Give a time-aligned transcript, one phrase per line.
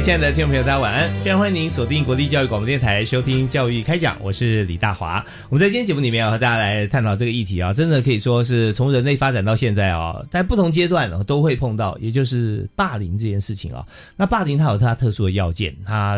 [0.00, 1.12] 亲爱的听众朋友，大家晚安！
[1.22, 5.22] 非常欢迎您锁定国立教育广播电台收听《教育开讲》，我是李大华。
[5.48, 13.84] 我们在今天节目里面要，和大家来探讨这个议题啊，真的可以说是从人类发展到现在啊，在不同阶段都会碰到，也就是霸凌这件事情啊。
[14.16, 16.16] 那霸凌它有它特殊的要件，它。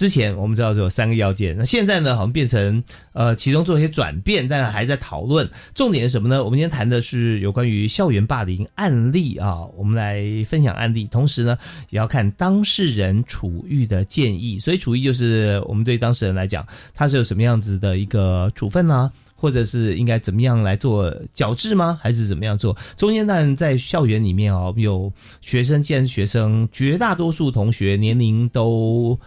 [0.00, 5.46] 之前我们知道有三个要件，那现在呢好像变成呃其中做一些转变，但还在讨论。
[5.74, 6.42] 重点是什么呢？
[6.42, 11.58] 我们今天谈的是有关于校园霸凌案例啊，我们来分享案例，同时呢
[11.90, 14.58] 也要看当事人处遇的建议。
[14.58, 19.12] 所以处遇就是我们对当事人来讲，他是有什么样子的一个处分呢？
[19.36, 22.00] 或者是应该怎么样来做矫治吗？
[22.02, 22.74] 还是怎么样做？
[22.96, 29.20] 中间当然在校园里面哦，有学生，既然是学生，绝大多数同学年龄都。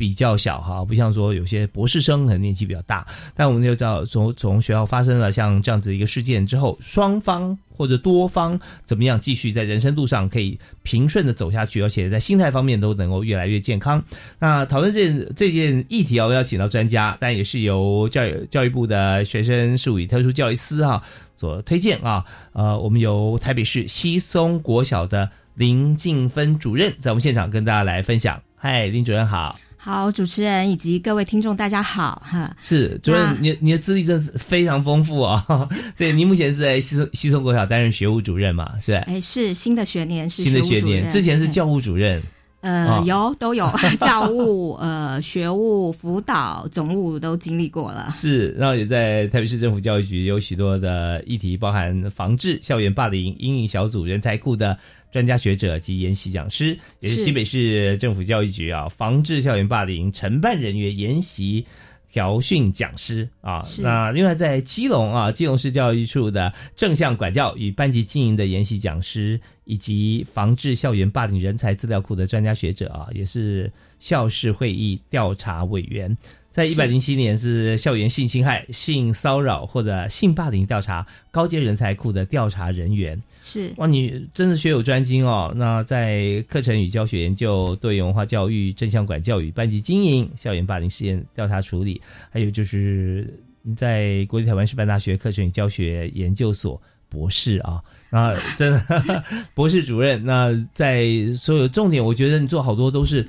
[0.00, 3.06] 比较小哈，不像说有些博士生可能年纪比较大，
[3.36, 14.02] 但我们就知道从从学校发生了像这样子一个事件之后，双方或者多方怎么样继续在人生路上可以平顺的走下去，而且在心态方面都能够越来越健康。
[14.38, 21.02] 那讨论这这件议题啊，我要请到专家，但也是由教育教育部的学生事务与特殊教育司哈
[21.36, 22.24] 所推荐啊。
[22.54, 28.40] 呃，我们由台北市西松国小的林静芬主任在我们现场跟大家来分享。
[28.56, 29.58] 嗨，林主任好。
[29.82, 32.54] 好，主持人以及各位听众，大家好哈。
[32.60, 35.42] 是主任，你你的资历真的非常丰富啊。
[35.96, 38.72] 对，您目前是在西松西松国小担任学务主任嘛？
[38.82, 42.22] 是哎，是新的学年是新的学年，之前是教务主任。
[42.60, 43.66] 呃，有都有
[43.98, 48.10] 教务、呃学务、辅导、总务都经历过了。
[48.12, 54.76] 是，然后也在台北市政府教育局有许多的议题，包含防治校园霸凌阴影小组人才库的。
[55.10, 61.66] 专家学者及研习讲师，也是西北市政府教育局啊防治校园霸凌承办人员研习
[62.10, 63.62] 调训讲师啊。
[63.82, 76.16] 那另外在基隆啊，基隆市教育处的正向管教与班级经营的研习讲师，以及防治校园霸凌人才资料库的专家学者啊，也是校事会议调查委员。
[76.50, 83.16] 在一百零七年是校园性侵害、性骚扰或者性霸凌调查高阶人才库的调查人员。
[83.40, 85.52] 是哇，你真是学有专精哦。
[85.54, 93.32] 那在课程与教学研究、多元文化教育、正向管教育、班级经营、校园霸凌事件调查处理，还有就是
[93.62, 97.80] 你在国立台湾师范大学课程与教学研究所博士啊，
[98.10, 99.24] 那真的
[99.54, 100.24] 博士主任。
[100.26, 101.06] 那在
[101.36, 103.28] 所有重点，我觉得你做好多都是。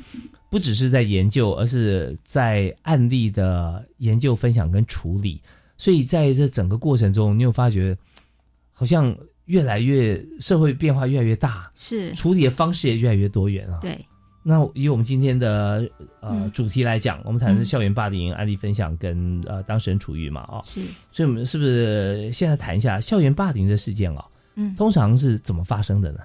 [0.52, 5.42] 不只是在研究，而是在案例的研究、分享跟处理。
[5.78, 7.98] 所以在这整个过程中，你有发觉，
[8.74, 13.80] 好像越来越社会变化越来越大，是处理的方式也越来越多元啊。
[13.82, 13.98] 对。
[14.44, 15.90] 那以我们今天的
[16.20, 20.82] 呃主题来讲，我们谈的是校园霸凌案例分享跟呃当事人处遇嘛，哦，是。
[21.14, 24.26] 所以我们是不是现在谈一下校园霸凌的事件哦？
[24.56, 26.20] 嗯，通常是怎么发生的呢？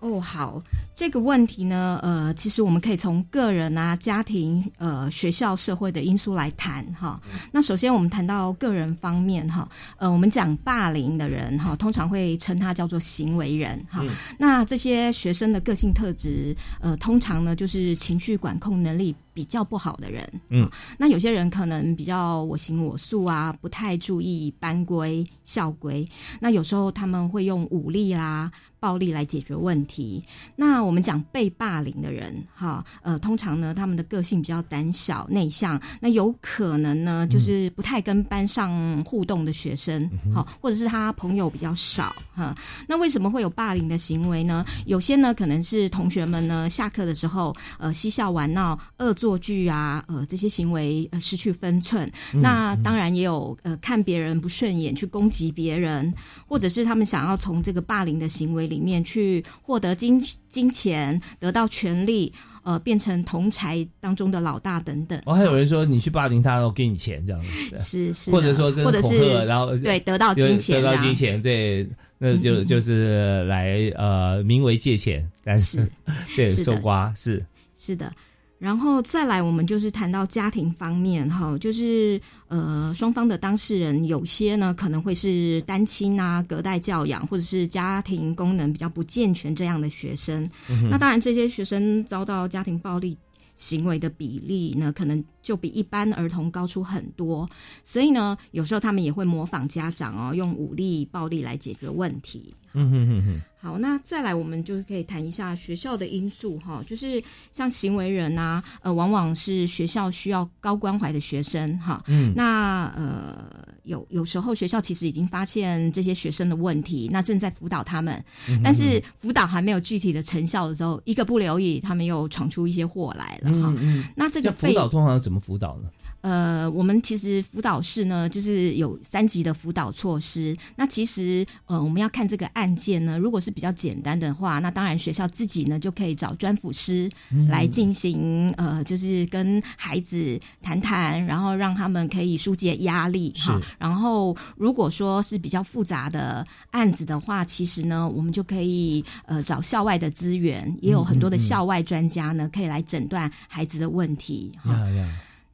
[0.00, 0.62] 哦，好，
[0.94, 7.18] 这个问题呢，呃，其实我们可以从个人啊、家庭、呃、学校、社会的因素来谈哈。
[7.50, 14.04] 那首先我们谈到个人方面哈，呃，我们讲霸凌的人哈，通常会称他叫做行为人哈。
[14.38, 20.40] 那这些学生的个性特质，呃，通常呢就是情绪管控能力比较不好的人。
[20.50, 20.68] 嗯，
[20.98, 26.06] 那有些人可能比较我行我素啊，不太注意班规校规。
[26.38, 28.52] 那有时候他们会用武力啦。
[28.80, 30.24] 暴力来解决问题。
[30.56, 42.56] 那我们讲被霸凌的人，哈，呃，通常呢，他们的个性比较胆小内向，那有可能呢，就是不太跟班上互动的学生，好，或者是他朋友比较少，哈。
[42.88, 44.64] 那为什么会有霸凌的行为呢？
[44.86, 49.26] 有些呢，可能是同学们呢下课的时候，呃，嬉笑玩闹、恶作。
[49.26, 52.08] 作剧啊，呃，这些行为呃失去分寸。
[52.32, 56.14] 嗯那当然也有呃看别人不顺眼去攻击别人，
[56.46, 62.32] 或者是他们想要从这个霸凌的行为里面去获得金金钱、得到权利，
[62.62, 65.20] 呃，变成同财当中的老大等等。
[65.24, 67.78] 哦，还有人说你去霸凌他，然后给你钱这样子，对。
[67.78, 70.90] 是是，或者说真或者是然后对得到金钱啊。
[70.90, 75.90] 得到金钱，对，那就就是来呃名为借钱，但是是
[76.36, 77.44] 对搜刮是。
[77.78, 78.10] 是的，
[78.58, 90.48] 然后再来，我们就是谈到家庭方面哈，就是呃双方的当事人有些呢可能会是单亲啊、隔代教养，或者是家庭功能比较不健全这样的学生。
[90.70, 93.16] 嗯那当然，这些学生遭到家庭暴力。
[93.58, 97.48] 行为的比例呢，可能就比一般儿童高出很多，
[97.84, 102.52] 所以呢，有时候他们也会模仿家长哦，用武力、暴力来解决问题。
[102.78, 112.02] 嗯哼哼哼，好，那再来，我们就可以谈一下学校的因素哈，就是像行为人啊，呃，往往是学校需要高关怀的学生哈。
[112.06, 113.46] 嗯，那呃，
[113.84, 123.72] 有有时候学校其实已经发现这些学生的问题，那正在辅导他们，嗯但是辅导还没有具体的成效的时候，一个不留意，他们又闯出一些祸来了哈。
[123.74, 125.88] 嗯嗯，那这个辅导通常怎么辅导呢？
[126.22, 130.56] 呃，我们其实辅导室呢，就是有三级的辅导措施。
[130.74, 137.08] 那其实呃，我们要看这个案件呢，如果是比较简单的话，那当然学校自己呢就可以找专辅师
[137.48, 143.60] 来进行、呃，就是跟孩子谈谈，然后让他们可以疏解压力哈。
[143.78, 154.74] 然后如果说是比较复杂的案子的话，其实呢，我们就可以呃找校外的资源，也有很多的校外专家呢，可以来诊断孩子的问题哈。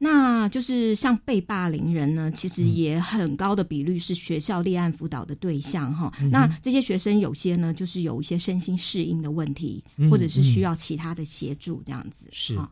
[0.03, 6.11] 那就是像被霸凌人呢，其实也很高的比率是学校立案辅导的对象哈。
[6.29, 12.27] 那这些学生有些呢，就是有一些身心适应的问题，嗯或者是需要其他的协助这样子。
[12.33, 12.57] 是。
[12.57, 12.69] 哈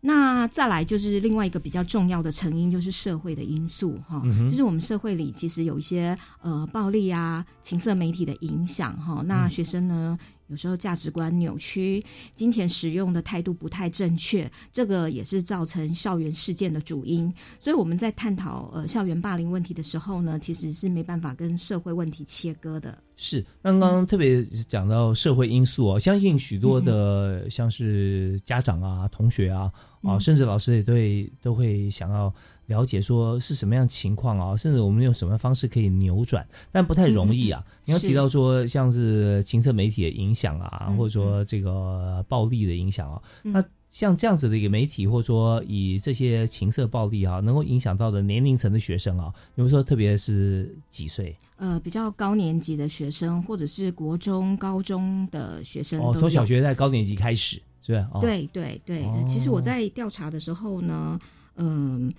[0.00, 9.22] 那再来就是另外一个比较重要的成因，就是社会的因素哈，嗯就是我们社会里其实有一些呃暴力啊、情色媒体的影响哈。
[9.26, 10.16] 那学生呢，
[10.48, 12.04] 有时候价值观扭曲，
[12.34, 17.32] 金钱使用的态度不太正确，这个也是造成校园事件的主因。
[17.60, 22.98] 所以我们在探讨呃校园霸凌问题的时候呢，其实是没办法跟社会问题切割的。
[23.16, 29.70] 是，刚刚特别讲到社会因素哦，相信许多的像是家长啊、同学啊，
[30.02, 32.32] 啊，嗯甚至老师也对都会想要
[32.68, 37.62] 了解说是什么样情况啊，甚至我们用什么方式可以扭转，但不太容易啊。
[37.84, 43.52] 你要提到说像是情色媒体的影响啊，嗯或者说这个暴力的影响啊，嗯。
[43.52, 51.34] 那像这样子的一个媒体，或者说以这些情色暴力啊，能够影响到的年龄层的学生啊，比如说特别是几岁？
[51.56, 58.06] 呃，比较高年级的学生，或者是国中、高中的学生哦，从小学在高年级开始，是吧？
[58.12, 61.28] 哦，对对对，哦其实我在调查的时候呢，嗯、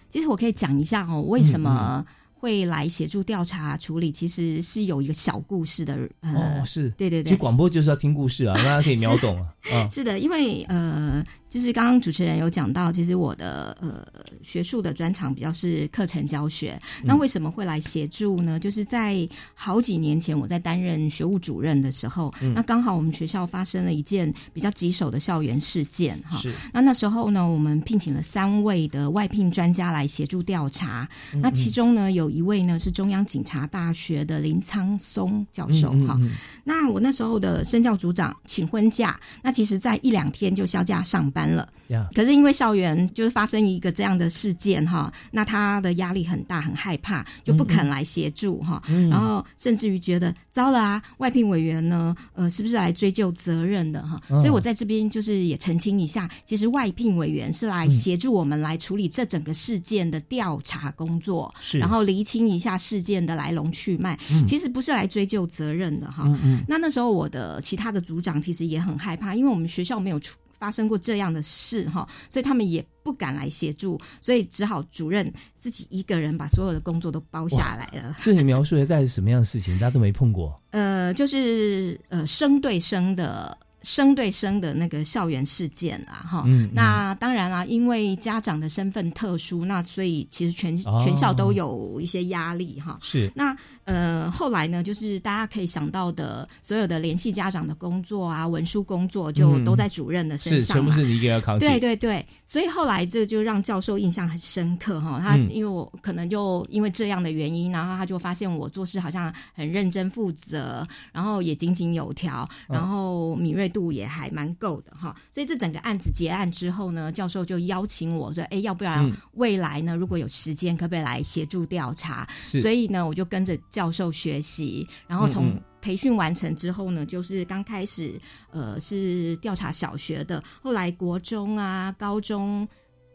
[0.09, 5.97] 其实我可以讲一下哦，为什嗯么会来协助调查处理，其实是有一个小故事的。
[6.21, 6.89] 呃，哦，是。
[6.91, 9.47] 对对对，其实广播就是要听故事啊，让大家可以 秒懂啊。
[9.73, 14.05] 啊，是的，因为呃，就是刚刚主持人有讲到，其实我的呃
[14.43, 16.79] 学术的专长比较是课程教学。
[17.03, 18.59] 那为什么会来协助呢？
[18.59, 26.41] 就是在好几年前，我在担任学务主任的时候，那刚好我们学校发生了一件比较棘手的校园事件哈。
[26.71, 31.09] 那那时候呢，我们聘请了三位的外聘专家来协助调查。
[31.33, 36.19] 嗯那其中呢，有一位呢是中央警察大学的林苍松教授哈。
[36.63, 41.69] 那我那时候的身教组长请婚假，那其实在一两天就销假上班了。
[41.89, 48.81] 呀，可是因为校园就是发生一个这样的事件哈，那他的压力很大，很害怕，就不肯来协助哈。
[48.89, 54.21] 嗯然后甚至于觉得糟了啊，外聘委员呢，呃，是不是来追究责任的哈？
[54.29, 64.15] 嗯所以我在这边就是也澄清一下，其实外聘委员是来协助我们来处理这整个事件的调查工作，是然后厘清一下事件的来龙去脉。
[64.29, 66.31] 嗯其实不是来追究责任的哈。
[66.67, 78.15] 那那时候我的其他的组长其实也很害怕，因为我们学校没有出发生过这样的事哈，所以他们也不敢来协助，所以只好主任自己一个人把所有的工作都包下来了。
[78.19, 79.73] 是你描述的大概是什么样的事情？
[79.75, 80.61] 大家都没碰过。
[80.71, 83.57] 呃，就是呃生对生的。
[83.81, 92.99] 生对生的那个校园事件啊，哈、那当然啦、因为家长的身份特殊，那所以其实全、哦全校都有一些压力哈。
[93.01, 93.55] 是那
[93.85, 100.83] 呃，后来呢，就是大家可以想到的所有的联系家长的工作啊，文书工作，就嗯都在主任的身是，上嘛。
[100.83, 101.65] 全部是你一个要扛起。
[101.65, 105.19] 对对对，所以后来这就让教授印象很深刻哈。
[105.23, 115.15] 他嗯因为我可能就因为这样的原因，然后他就发现我做事好像很认真负责，然后也井井有条，嗯然后敏锐度也还蛮够的哈。
[115.31, 128.19] 所以这整个案子结案之后呢，教授就邀请我说：“哎，要不然未来呢，如果有时间，可不可以来协助调查？”所以呢，我就跟着教授学习，然后从培训完成之后呢，就是刚开始
[128.51, 132.67] 呃是调查小学的，后来国中啊、高中。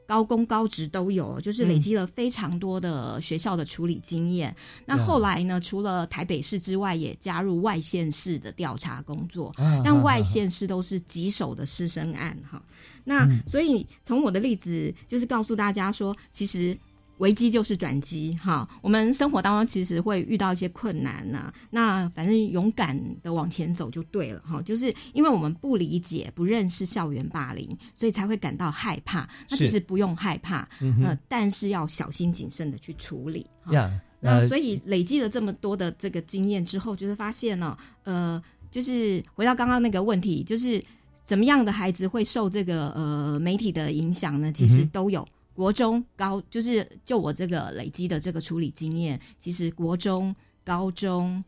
[0.06, 4.54] 高工高职都有，就是累积了非常多的学校的处理经验。
[4.86, 9.52] 那后来呢，除了台北市之外，也加入外县市的调查工作。
[9.84, 12.62] 但外县市都是棘手的师生案哈。
[13.04, 16.76] 那所以从我的例子，就是告诉大家说，其实。
[17.18, 18.68] 危机就是转机，哈！
[18.82, 24.60] 我们生活当中其实会遇到一些困难呐，那反正勇敢的往前走就对了，哈！
[24.62, 29.28] 就是因为我们不理解、不认识校园霸凌，所以才会感到害怕。
[29.48, 30.68] 那其实不用害怕，
[31.04, 33.46] 呃，但是要小心谨慎的去处理。
[33.70, 33.90] 呀，
[34.20, 40.82] 那所以累积了这么多的这个经验之后，就是发现呢，呃，就是回到刚刚那个问题，就是
[41.22, 44.50] 怎么样的孩子会受这个呃媒体的影响呢？
[44.50, 45.26] 其实都有。
[45.54, 50.34] 国中高就是就我这个累积的这个处理经验，其实国中、
[50.64, 51.42] 高中、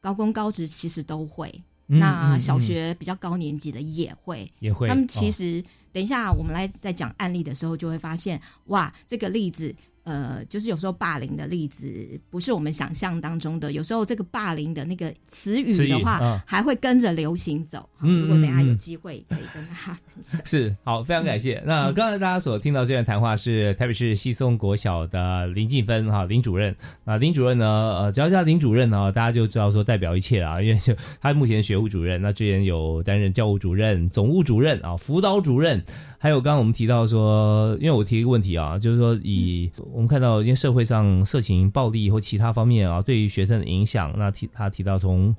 [0.00, 1.52] 高工、高职其实都会。
[1.86, 4.88] 那小学比较高年级的也会，也会。
[4.88, 9.74] 他们其实等一下我们来在讲案例的时候，就会发现哇，这个例子。
[10.04, 17.88] 呃，就是有时候霸凌的例子不是我们想象当中的，有时候这个霸凌的那个词语的话，还会跟着流行走。
[17.98, 20.40] 如果等下有机会可以跟大家分享。
[20.46, 21.62] 是好，非常感谢。
[21.64, 26.74] 那刚才大家所听到这段谈话是台北市西松国小的林静芬哈林主任。
[27.04, 35.82] 那林主任呢，呃，只要叫林主任呢，大家就知道说代表一切啊，因为就他目前学务主任，那之前有担任教务主任、总务主任啊、辅导主任。
[36.22, 45.34] 还有刚刚我们提到说，因为我提一个问题啊，就是说以我们看到因为社会上色情、暴力或其他方面啊，对于学生的影响，那提他提到从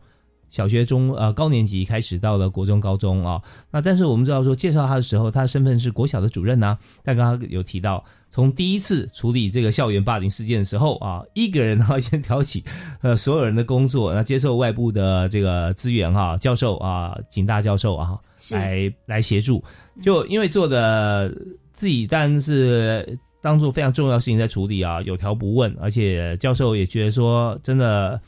[0.49, 12.63] 小学中呃高年级开始到了国中、高中啊，那但是我们知道说介绍他的时候，他的身份是国小的主任呐，但刚刚有提到从第一次处理这个校园霸凌事件的时候啊，一个人哈先挑起
[13.01, 18.17] 呃所有人的工作，那接受外部的这个资源哈，教授啊，景大教授啊。
[18.51, 19.63] 来来协助，
[20.01, 21.33] 就因为做的
[21.71, 28.19] 自己当然是当做非常重要的事情在处理啊，有条不紊，而且教授也觉得说真的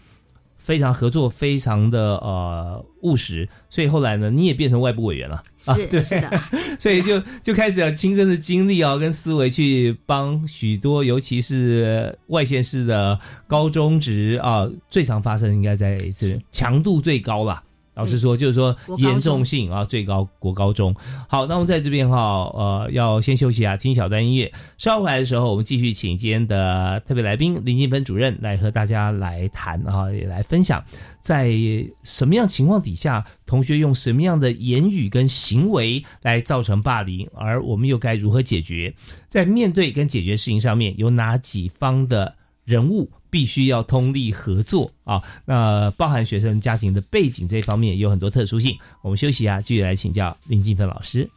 [0.65, 6.39] 非常合作，非常的呃务实，所以后来呢，你也变成外部委员了，是对是的，
[6.79, 17.61] 所以就就开始要亲身的经历啊，跟思维去帮许多，尤其是外县市的高中职啊，最常发生应该在这强度最高了。
[17.95, 20.95] 老实说，就是说严重性啊，最高国高中。
[21.27, 22.17] 好，那我们在这边哈，
[22.53, 24.51] 呃，要先休息一下，听小段音乐。
[24.77, 30.83] 稍后回来的时候，我们继续请今天的特别来宾林金芬主任来和大家来谈啊，也来分享，
[31.21, 31.51] 在
[32.03, 38.93] 什么样情况底下，同学用什么样的言语跟行为来造成霸凌，而我们又该如何解决？
[39.29, 43.09] 在面对跟解决事情上面，有哪几方的人物？
[43.31, 45.21] 必须要通力合作啊！
[45.43, 48.77] 那包含学生家庭的背景这方面有很多特殊性。
[49.01, 51.29] 我们休息一下，继续来请教林静芬老师。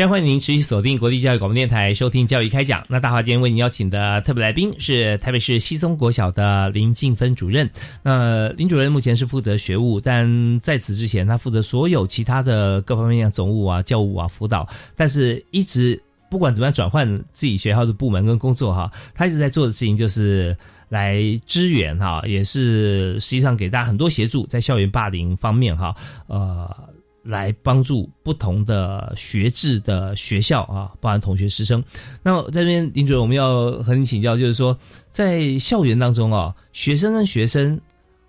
[0.00, 2.82] 非常欢迎您持续锁定国立教育广播电台收听教育开讲。
[2.88, 7.68] 那大华今天为您邀请的特别来宾是台北市西松国小的林静芬主任。
[8.02, 14.66] 那林主任目前是负责学务，但在此之前他负责所有其他的各方面的总务啊、教务啊、辅导。
[14.96, 20.56] 但是一直不管怎么样转换自己学校的部门跟工作哈，他一直在做的事情就是
[20.88, 25.94] 来支援哈，也是实际上给大家很多协助在校园霸凌方面哈，
[26.26, 26.74] 呃。
[27.22, 31.82] 来帮助不同的学制的学校啊，包含同学师生。
[32.22, 34.76] 那这边林主任，我们要和你请教，就是说
[35.10, 37.80] 在校园当中啊，学生跟学生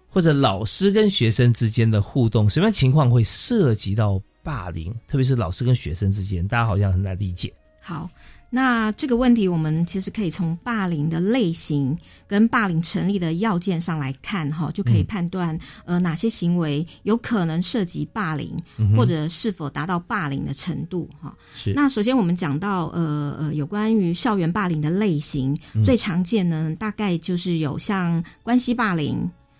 [0.09, 4.93] 或者老师跟学生之间的互动，什么样情况会涉及到霸凌？
[5.07, 7.53] 特别是老师跟学生之间，大家好像很难理解。
[7.81, 8.09] 好。
[8.53, 18.53] 那这个问题，我们其实可以从霸凌的类型跟霸凌成立的要件上来看，哈，就可以判断呃哪些行为有可能涉及霸凌，
[18.97, 21.33] 或者是否达到霸凌的程度，哈。
[21.55, 21.71] 是。
[21.73, 29.17] 那首先我们讲到呃呃有关于校园霸凌的类型，最常见呢大概就是有像关系霸凌、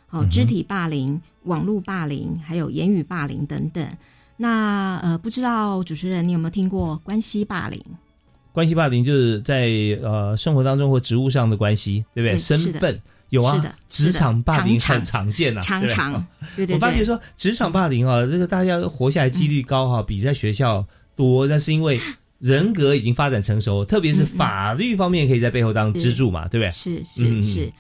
[0.10, 3.88] 哦肢体霸凌、网络霸凌，还有言语霸凌等等。
[4.36, 7.82] 那呃不知道主持人你有没有听过关系霸凌？
[8.54, 9.70] 关系霸凌就是在
[10.02, 12.38] 呃生活当中或职务上的关系，对不对？
[12.38, 16.26] 身份有啊，职场霸凌很常见啊，常常。
[16.56, 16.76] 对对。
[16.76, 21.48] 我发觉说职场霸凌啊，这个大家活下来几率高哈，比在学校多。
[21.48, 22.00] 那是因为
[22.40, 26.72] 人格已经发展成熟，特别是法律方面可以在背后当支柱嘛，对不对？
[26.72, 27.72] 是是是。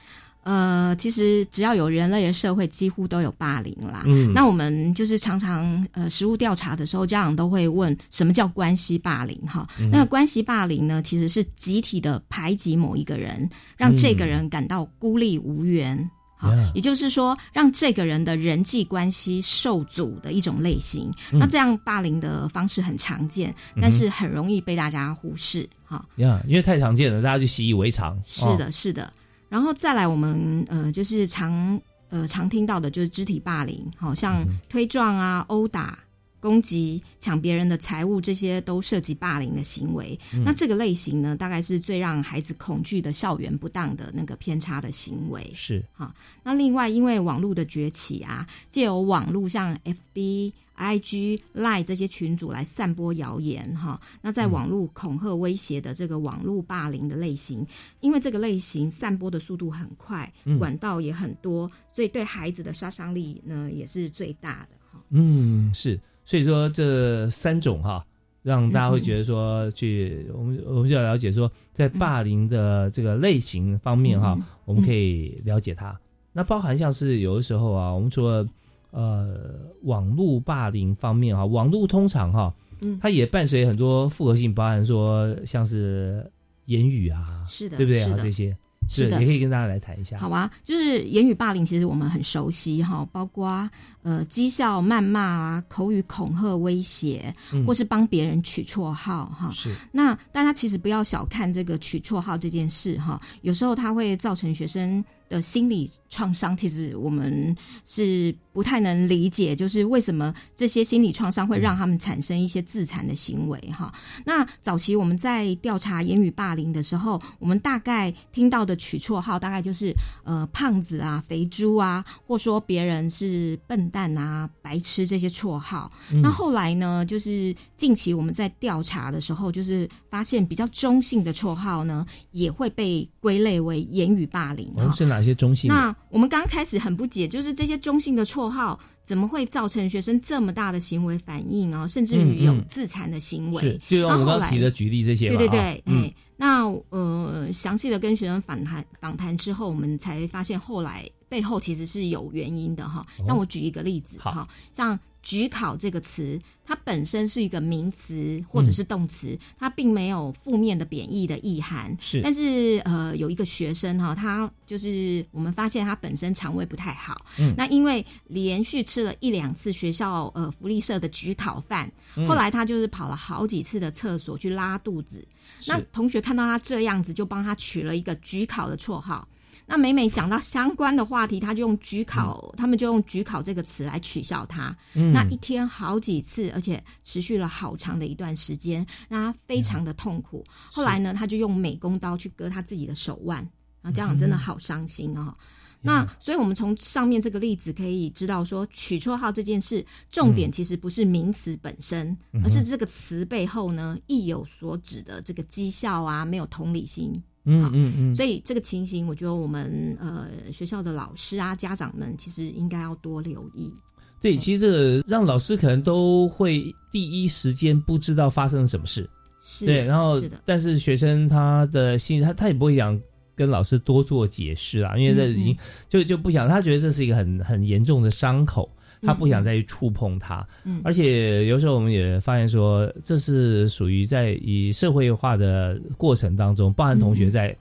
[0.43, 4.03] 呃，其实只要有人类的社会，几乎都有霸凌啦。
[4.05, 9.39] 嗯，那我们就是常常呃，实物调查的时候，家长都会问什么叫关系霸凌？
[9.45, 16.09] 哈，那个关系霸凌呢，其实是集体的排挤某一个人，让这个人感到孤立无援。
[16.35, 21.13] 好，也就是说，让这个人的人际关系受阻的一种类型。
[21.31, 25.69] 那这样霸凌的方式很常见，但是很容易被大家忽视。
[25.85, 28.19] 哈，呀，因为太常见了，大家就习以为常。
[28.25, 29.13] 是的，是的。
[29.51, 31.77] 然后再来，我们呃，就是常
[32.07, 35.99] 呃常听到的，就是肢体霸凌，好像推撞啊、殴打、
[36.41, 40.19] 攻击、抢别人的财物，这些都涉及霸凌的行为。
[40.43, 45.49] 那这个类型呢，大概是最让孩子恐惧的校园不当的那个偏差的行为。
[45.55, 46.13] 是哈。
[46.43, 50.51] 那另外，因为网络的崛起啊，借由网络像 FB。
[50.73, 57.63] I G Line 这些群组来散播谣言哈，那在网络恐吓威胁的这个网络霸凌的类型，
[57.99, 64.99] 因为这个类型散播的速度很快，管道也很多，所以对孩子的杀伤力呢也是最大的哈。
[65.09, 65.99] 嗯，是，
[66.31, 68.01] 所以说这三种哈，
[68.41, 75.99] 让大家会觉得说，去我们我们就要了解说，在霸凌的这个类型方面哈，我们可以了解它。
[76.31, 78.47] 那包含像是有的时候啊，我们除了
[78.91, 86.31] 呃，网络霸凌方面哈，网络通常哈，嗯，它也伴随很多复合性，包含说像是
[86.67, 88.17] 言语啊，是的，对不对啊？
[88.23, 88.55] 这些
[88.91, 90.17] 是的，也可以跟大家来谈一下。
[90.17, 93.69] 好啊，就是言语霸凌，其实我们很熟悉哈，包括
[94.03, 97.33] 呃讥笑、谩骂啊，口语恐吓、威胁，
[97.65, 99.49] 或是帮别人取绰号哈。
[99.53, 99.73] 是。
[99.91, 105.03] 那大家其实不要小看这个取绰号这件事哈，有时候它会造成学生。
[105.31, 113.91] 的心理创伤，其实我们是不太能理解，就是为什么这些心理创伤会让他们产生一些自残的行为哈。
[114.25, 125.89] 那早期我们在调查言语霸凌的时候，我们大概听到的取绰号，大概就是呃胖子啊、肥猪啊，或说别人是笨蛋啊、白痴这些绰号。
[126.21, 134.91] 那后来呢，就是近期我们在调查的时候，就是发现比较中性的绰号呢，也会被归类为言语霸凌哈。
[135.21, 141.87] 一些中性，那我们刚开始很不解，就是这些中性的绰号怎么会造成学生这么大的行为反应啊？
[141.87, 143.79] 甚至于有自残的行为。
[143.87, 153.05] 就用我刚刚提的举例这些，对对对，哎，那呃，详细的跟学生访谈访谈之后，我们才发现后来背后其实是有原因的哈。
[153.25, 154.99] 像我举一个例子哈，像。
[155.21, 161.95] 举考这个词，它本身是一个名词或者是动词，它并没有负面的贬义的意涵。
[162.01, 167.25] 是，但是呃，有一个学生哈，他就是我们发现他本身肠胃不太好。
[167.37, 171.91] 嗯，那因为连续吃了一两次学校呃福利社的举考饭，
[172.27, 175.23] 后来他就是跑了好几次的厕所去拉肚子。
[175.67, 179.27] 那同学看到他这样子，就帮他取了一个举考的绰号。
[179.71, 184.75] 那每每讲到相关的话题，他就用“举考”，他们就用“举考”这个词来取笑他。
[185.13, 190.43] 那一天好几次，而且持续了好长的一段时间，让他非常的痛苦。
[190.69, 193.37] 后来呢，他就用美工刀去割他自己的手腕，
[193.81, 195.33] 然后这样真的好伤心哦。
[195.79, 207.23] 那所以，我们从上面这个例子可以知道，说取绰号这件事，重点其实不是名词本身，而是这个词背后呢意有所指的这个讥笑啊，没有同理心。
[207.45, 213.73] 嗯嗯嗯，所以这个情形，我觉得我们呃学校的老师啊、家长们，其实应该要多留意。
[214.21, 219.09] 对，其实这个让老师可能都会第一时间不知道发生了什么事。
[219.41, 223.01] 是，对，然后是的，但是学生他的心，他他也不会想
[223.35, 225.57] 跟老师多做解释啊，因为这已经
[225.89, 228.71] 就就不想，他觉得这是一个很很严重的伤口。
[229.01, 230.47] 他不想再去触碰它。
[230.63, 237.55] 嗯而且有时候我们也发现说，这是属于在以社会化的过程当中，包含同学在、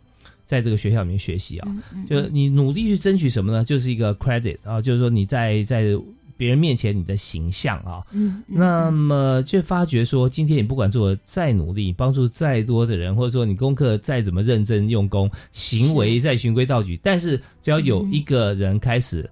[0.45, 1.69] 在这个学校里面学习啊，
[2.09, 3.65] 就你努力去争取什么呢？
[3.65, 5.85] 就是一个 credit 啊，就是说你在在
[6.37, 8.03] 别人面前你的形象啊。
[8.13, 19.29] 嗯，嗯那么就发觉说，今天你不管做的再努力，帮助再多的人，或者说你功课再怎么认真用功，行为再循规蹈矩，但是只要有一个人开始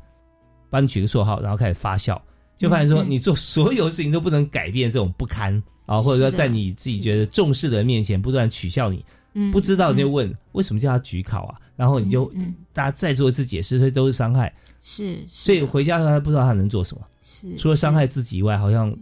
[0.71, 2.21] 帮你取个绰号，然后开始发笑，
[2.57, 9.05] 就发现说你做所有事情都不能改变这种不堪啊，或者说在你自己觉得重视的人面前不断取笑你，
[9.35, 10.13] 嗯不知道你就嗯。
[10.13, 12.55] 问为什么叫他举考啊，然后你就嗯嗯。
[12.73, 18.95] 大家再做一次解释，所以都是伤害，是，所以回家的时候他不知道他能做什么，是除了伤害自己以外，好像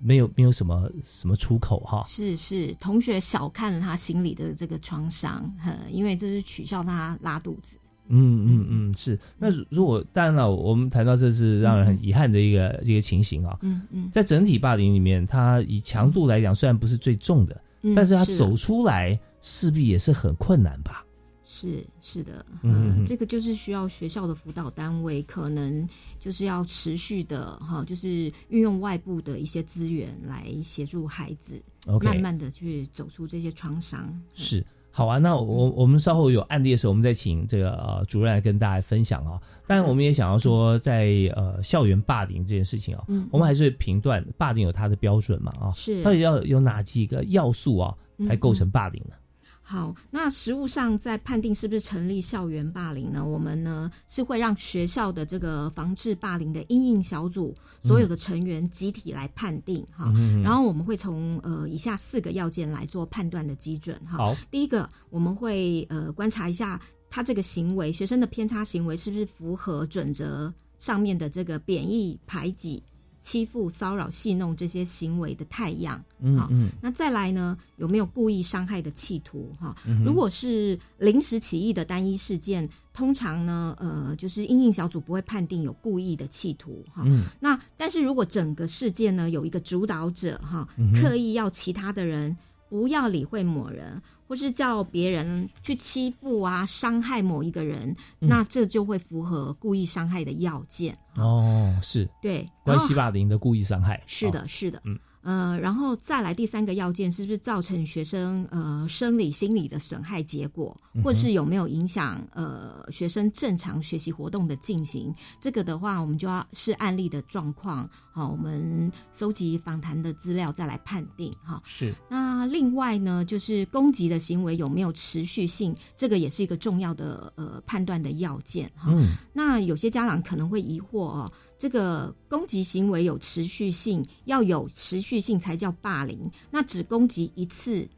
[0.00, 2.04] 没有没有什么什么出口哈。
[2.06, 7.76] 是是，同学小看了他心里的这个创伤，呵因为这是取笑他拉肚子。
[8.08, 9.18] 嗯嗯嗯，是。
[9.38, 21.04] 那如如果当然了，我们谈到这是让人很遗憾的一个一个情形啊，嗯嗯，在整体霸凌里面，它以强度来讲虽然不是最重的，嗯但是它走出来势必也是很困难吧？
[21.44, 25.86] 是是的，嗯这个就是需要学校的辅导单位，可能
[26.18, 31.62] 就是要持续的哈，就是运用外部的一些资源来协助孩子
[32.00, 34.18] 慢慢的去走出这些创伤。
[34.34, 34.64] 是。
[34.94, 39.40] 好啊，那我我们稍后有案例的时候，我们再请这个呃主任来跟大家分享啊。
[39.66, 43.26] 当然，我们也想要说在，呃校园霸凌这件事情啊，嗯。
[43.32, 46.02] 我们还是评断霸凌有它的标准嘛啊，是。
[46.02, 47.94] 到底要有哪几个要素啊，
[48.28, 48.54] 才构嗯。
[48.54, 49.14] 成霸凌呢？
[49.64, 53.24] 好，那实务上在判定是不是成立校园霸凌呢？
[53.24, 60.12] 我们呢是会让学校的这个防治霸凌的因应小组所有的成员集体来判定哈。
[60.16, 64.18] 嗯然后我们会从呃以下四个要件来做判断的基准哈。
[64.18, 72.82] 好，第一个，我们会呃观察一下他这个行为，学生的偏差行为是不是符合准则上面的这个贬义、排挤、
[73.22, 75.96] 欺负、骚扰、戏弄这些行为的太阳。
[75.96, 79.50] 好嗯嗯那再来呢，有没有故意伤害的企图？
[79.58, 86.84] 哈、嗯如果是临时起意的单一事件，通常呢，呃，就是应应小组不会判定有故意的企图。
[86.92, 90.68] 哈、嗯那但是如果整个事件呢有一个主导者哈，
[91.00, 92.36] 刻意要其他的人
[92.72, 98.28] 不要理会某人，或是叫别人去欺负啊、伤害某一个人，嗯。
[98.30, 100.96] 那这就会符合故意伤害的要件。
[101.16, 102.08] 哦，是。
[102.22, 115.14] 对，关系霸凌的故意伤害，是的，是的，嗯呃，然后再来第三个要件，是不是造成学生呃生理、心理的损害结果，嗯或是有没有影响呃学生正常学习活动的进行？
[115.40, 121.62] 这个的话，我们就要是案例的状况，好，我们搜集访谈的资料再来判定哈。
[121.64, 128.90] 是那另外呢，就是攻击的行为有没有持续性，这个也是一个重要的呃判断的要件哈。
[128.92, 136.28] 嗯那有些家长可能会疑惑哦，这个攻击行为有持续性，要有持续性才叫霸凌。
[136.50, 137.88] 那只攻击一次，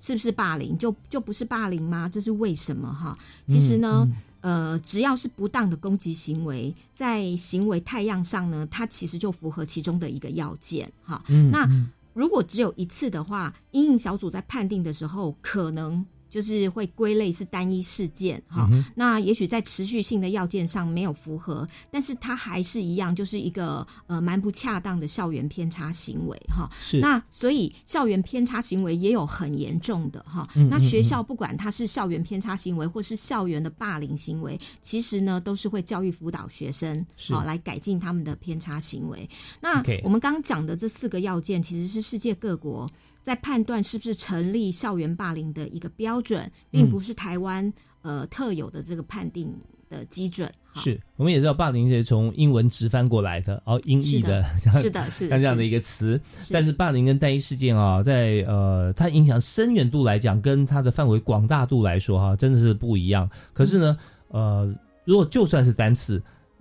[0.00, 0.76] 是不是霸凌？
[0.76, 2.08] 就就不是霸凌吗？
[2.08, 3.16] 这是为什么哈？
[3.46, 4.04] 其实呢，
[4.40, 11.22] 嗯呃，只要是不当的攻击行为，在行为太样上呢，它其实就符合其中的一个要件哈。
[11.28, 18.68] 嗯那嗯如果只有一次的话，阴影小组在判定的时候，可能就是会归类是单一事件哈。
[18.72, 26.70] 嗯那也许在持续性的要件上没有符合，但是它还是一样，就是一个呃蛮不恰当的校园偏差行为哈。
[26.82, 30.48] 是那所以校园偏差行为也有很严重的哈。
[30.54, 39.28] 嗯那学校不管它是校园偏差行为或是校园的霸凌行为，其实呢都是会教育辅导学生好来改进他们的偏差行为。
[39.60, 42.90] 那我们刚刚讲的这四个要件，其实是世界各国
[43.30, 49.56] 在判断是不是成立校园霸凌的一个标准，并嗯不是台湾呃特有的这个判定
[49.88, 50.52] 的基准。
[50.72, 56.20] 哈是，我们也知道霸凌是从英文直翻过来的，哦，音译的， 是的，是的，像这样的一个词。
[56.50, 63.30] 但是霸凌跟单一事件啊，在呃它影响深远度来讲，跟它的范围广大度来说哈、真的是不一样。
[63.52, 63.96] 可是呢，
[64.30, 66.20] 呃，如果就算是单次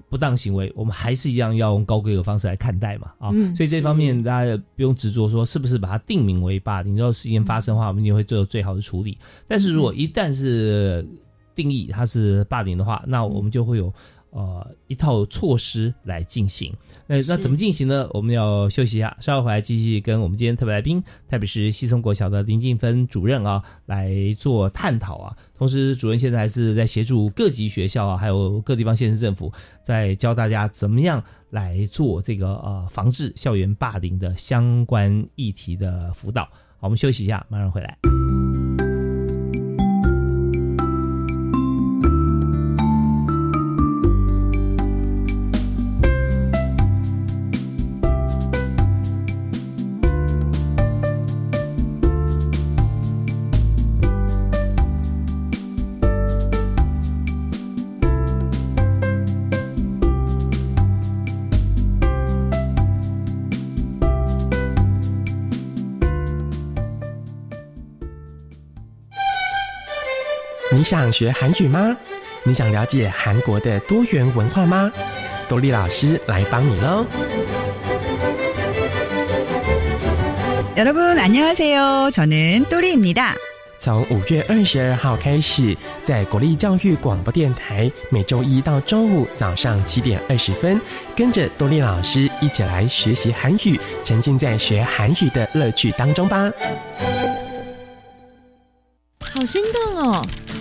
[0.10, 3.30] 不当行为，我们还是一样要用高规格方式来看待嘛啊。
[3.32, 9.18] 嗯所以这方面大家不用执着说是不是把它定名为霸凌，如果事件发生的话，我们也会做最好的处理。
[9.48, 11.08] 但是如果一旦是
[11.56, 13.94] 定义它是霸凌的话，那我们就会有。
[14.32, 16.74] 呃，一套措施来进行。
[17.08, 18.08] 那那怎么进行呢？
[18.14, 25.36] 我们要休息一下，稍后回来继续跟我们今天特别来宾，特别是西松国小的林静芬主任啊，来做探讨啊。
[25.58, 36.44] 同时，主任现在还是在协助各级学校啊，还有各地方县市政府，在教大家怎么样来做这个呃防治校园霸凌的相关议题的辅导。
[36.78, 37.98] 好，我们休息一下，马上回来。
[70.89, 71.97] 想学韩语吗？
[72.43, 74.91] 你想了解韩国的多元文化吗？
[75.49, 77.07] 多丽老师来帮你喽！
[80.77, 82.11] 여러분 안녕하세요.
[82.11, 83.35] 저는 또리입니다.
[83.79, 90.81] 从五月二十二号开始，在国立教育广播电台，每周一到周五早上七点二十分，
[91.15, 96.51] 跟着多丽老师一起来学习韩语，沉浸在学韩语的乐趣当中吧。
[99.21, 100.27] 好心动哦！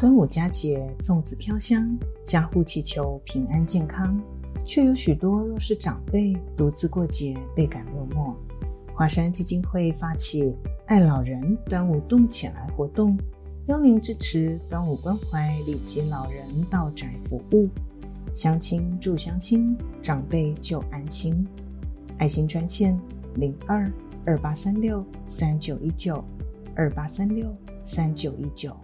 [0.00, 1.86] 端午佳节，粽子飘香，
[2.24, 4.18] 家户祈求平安健康，
[4.64, 8.34] 却有许多弱势长辈独自过节，倍感落寞。
[8.94, 10.56] 华山基金会发起
[10.88, 13.14] “爱老人端午动起来”活动。
[13.66, 17.68] 邀您支持端午关怀礼及老人到宅服务，
[18.34, 21.46] 乡亲助乡亲，长辈就安心。
[22.16, 22.98] 爱心专线
[23.34, 23.92] 零二
[24.24, 26.24] 二八三六三九一九
[26.74, 28.74] 二八三六三九一九。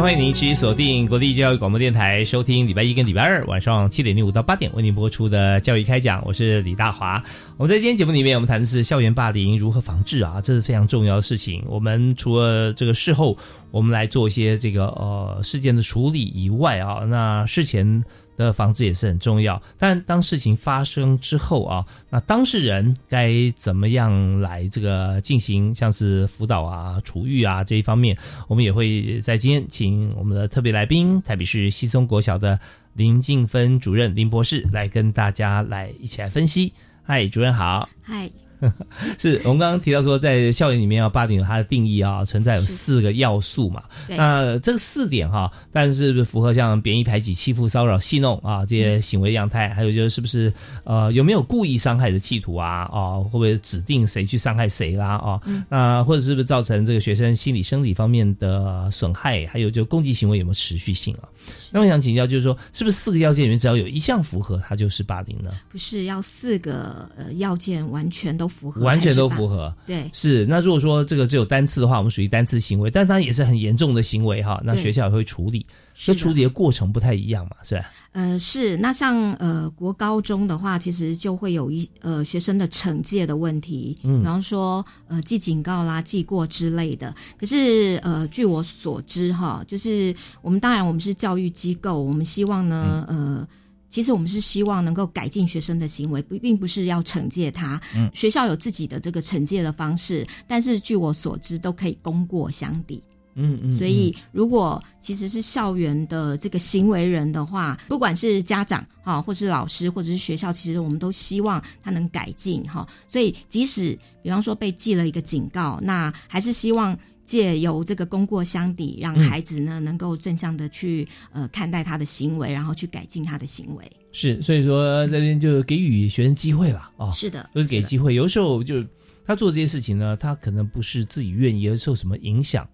[0.00, 7.20] 欢迎您继续锁定国立教育广播电台，收听礼拜一跟礼拜二晚上七点零五到八点为您播出的教育开讲，我是李大华。
[7.56, 11.64] 我们在今天节目里面，我们谈的是校园霸凌如何防治啊，这是非常重要的事情。
[11.66, 13.36] 我们除了这个事后，
[13.72, 18.04] 我们来做一些这个呃事件的处理以外啊，那事前。
[18.44, 32.58] 的防治也是很重要，但当事情发生之后啊，那当事人该怎么样来这个进行，像是辅导啊、处遇啊这一方面，我们也会在今天请我们的特别来宾，台北市西松国小的
[32.94, 36.72] 林静芬主任林博士来跟大家来一起来分析。
[37.02, 37.88] 嗨，主任好。
[38.02, 38.30] 嗨。
[39.18, 43.82] 是我们刚刚提到说，在校园里面啊，霸凌有它的定义啊，存在有四个要素嘛。
[44.08, 52.88] 那这四点哈，但是符合像贬义、排挤、欺负、骚扰、戏弄啊这些行为样态，还有就是是不是呃有没有故意伤害的企图啊？
[52.92, 55.16] 啊，会不会指定谁去伤害谁啦？
[55.18, 59.46] 啊，那或者是不是造成这个学生心理、生理方面的损害？
[59.46, 61.28] 还有就攻击行为有没有持续性啊？
[61.70, 65.52] 那我想请教，就是说，是不是四个要件里面只要有一项符合，它就是霸凌呢？
[65.70, 68.47] 不是，要四个呃要件完全都。
[68.48, 70.46] 符合完全都符合，对，是。
[70.46, 74.60] 那如果说这个只有单次的话，我们属于单次行为，但它也是很严重的行为哈。
[74.64, 77.90] 那学校也会处理，这处理的过程不太一样嘛，是吧？
[78.12, 78.76] 呃，是。
[78.76, 87.14] 那像呃国高中的话，其实就会有一呃学生的惩戒的问题，嗯，比方说呃记警告啦、记过之类的。
[87.38, 93.48] 可是呃据我所知哈，就是我们当然我们是教育机构，我们希望呢、嗯、呃。
[93.88, 97.80] 其实我们是希望能够改进学生的行为，不并不是要惩戒他。
[97.94, 103.02] 嗯，学校有自己的这个惩戒的方式，但是据我所知，都可以功过相抵。
[103.34, 103.70] 嗯嗯。
[103.70, 112.86] 所以，如果其实是校园的这个行为人的话，不管是家长哈，或是老师，或者是学校，其实我们都希望他能改进哈。
[113.06, 116.98] 所以，即使比方说被记了一个警告，那还是希望。
[117.28, 123.84] 借由这个功过相抵，让孩子呢、嗯、能够正向的去呃看待他的行为，然后去改进他的行为。
[124.12, 126.90] 是，所以说这边就给予学生机会吧。
[126.96, 128.14] 哦，是的，都是给机会。
[128.14, 128.82] 有时候就
[129.26, 132.66] 他做这些事情呢，他可能不是自己愿意，而受什么影响，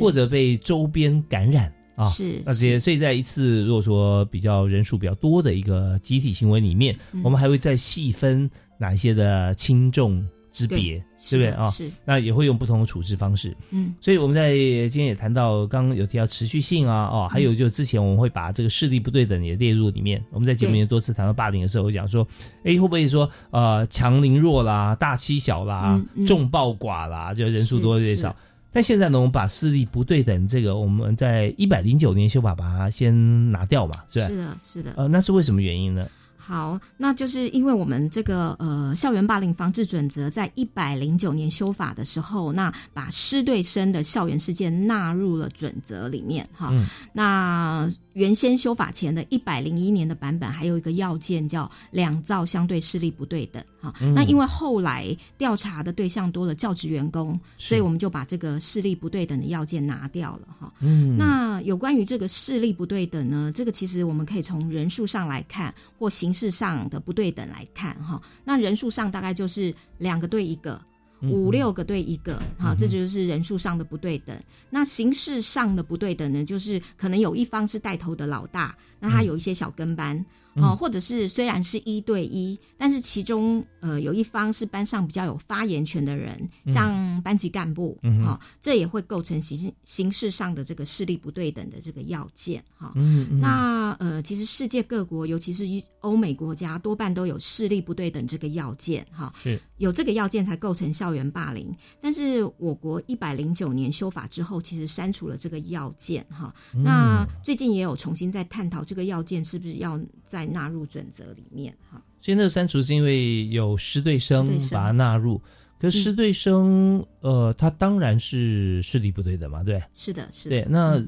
[0.00, 2.08] 或者被周边感染啊。
[2.08, 10.26] 是，那这些，所以在一次如果说比较人数比较多的一个集体行为里面，嗯、我们还会再细分哪一些的轻重。
[10.50, 11.70] 之别，对不对啊？
[11.70, 13.56] 是，那也会用不同的处置方式。
[13.70, 14.52] 嗯，所以我们在
[14.88, 20.22] 今天也谈到，刚刚有提到持续性啊，哦，还有就之前我们会把这个视力不对等也列入里面。
[20.30, 22.26] 我们在节目里面多次谈到霸凌的时候，讲说，
[22.64, 28.34] 哎，会不会说呃强凌弱啦，大欺小啦，众暴寡啦，就人数多越少？
[28.70, 34.26] 但现在呢，我们把视力不对等这个，我们在一百零九年修法把它先拿掉嘛，是吧？
[34.26, 34.92] 是的，是的。
[34.96, 36.06] 呃，那是为什么原因呢？
[36.48, 46.70] 好，那就是因为我们这个呃校园霸凌防治准则在一百零九年修法的时候，那把师对生的校园事件纳入了准则里面哈。
[46.72, 53.94] 嗯那原先修法前的一百零一年的版本还有一个要件叫两造相对视力不对等哈。
[54.00, 60.72] 嗯那因为后来调查的对象多了教职员工，所以我们就把这个视力不对等的要件拿掉了哈。
[60.80, 68.20] 嗯那有关于这个视力不对等呢，这个其实我们可以从人数上来看，或形式上的不对等来看哈。
[68.44, 70.80] 那人数上大概就是两个对一个。
[71.20, 74.36] 嗯五六个对一个，哈，嗯这就是人数上的不对等。
[74.70, 80.24] 那形式上的不对等呢，就是可能有一方是带头的老大，那他有一些小跟班，嗯
[80.62, 86.78] 哦，或者是虽然是一对一，但是其中呃有一方是班上比较有发言权的人，嗯。
[86.78, 99.60] 像班级干部，哈、这也会构成形形式上的这个势力不对等的这个要件，哈、嗯嗯那呃，其实世界各国，尤其是一欧美国家，多半都有势力不对等这个要件，哈、是。
[99.78, 101.72] 有这个要件才构成校园霸凌。
[102.00, 106.54] 但是我国一百零九年修法之后，其实删除了这个要件哈。
[106.74, 106.82] 嗯。
[106.82, 112.02] 那最近也有重新在探讨这个要件是不是要再纳入准则里面哈。
[112.20, 115.40] 所以那个删除是因为有师对生把它纳入，
[115.78, 119.80] 可是师对生，呃，他当然是视力不对的嘛，对。
[119.94, 120.56] 是的，是的。
[120.56, 121.00] 对，那、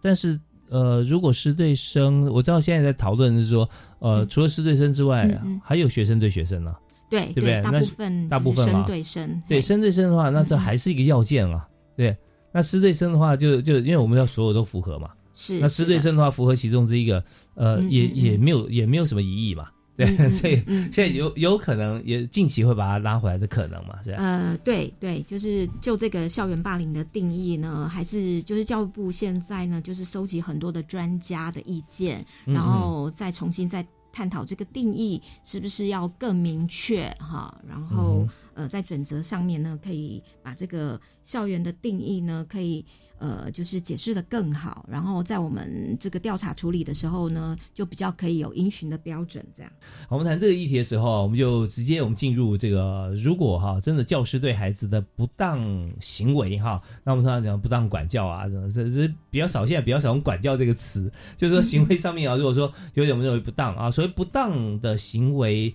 [0.00, 3.68] 但是呃，如果师对生，我知道现在在讨论是说，
[3.98, 6.74] 呃，除了师对生之外，嗯嗯还有学生对学生呢、
[7.10, 7.62] 对对不对？
[7.62, 11.68] 大部分大部分嘛对生，对嘿生对生的话，那这还是一个要件啊。
[11.94, 12.16] 对，
[12.50, 15.10] 那师对生的话就，就因为我们要所有都符合嘛。
[15.36, 17.22] 是那师对生的话，符合其中之一个，
[17.54, 19.68] 呃，嗯也嗯也没有也没有什么疑义嘛。
[19.96, 24.16] 对， 所以嗯现在有有可能也近期会把它拉回来的可能嘛，是吧？
[24.18, 42.84] 呃，对对，就是就这个校园霸凌的定义呢，还是就是教育部现在呢，就是收集很多的专家的意见，嗯然后再重新再探讨这个定义是不是要更明确哈，然后、嗯呃，在准则上面呢，可以把这个校园的定义呢，可以
[43.18, 49.72] 呃，就是解释的更好，然后在我们这个调查处理的时候呢，就比较可以有因循的标准，这样。
[50.08, 65.74] 我们谈这个议题的时候，我们就直接我们进入这个，如果哈真的教师对孩子的不当行为哈，那我们通常讲不当管教啊，这这比较少，现在比较少用管教这个词，就是说行为上面啊，如果说有点我们认为不当啊，所谓不当的行为，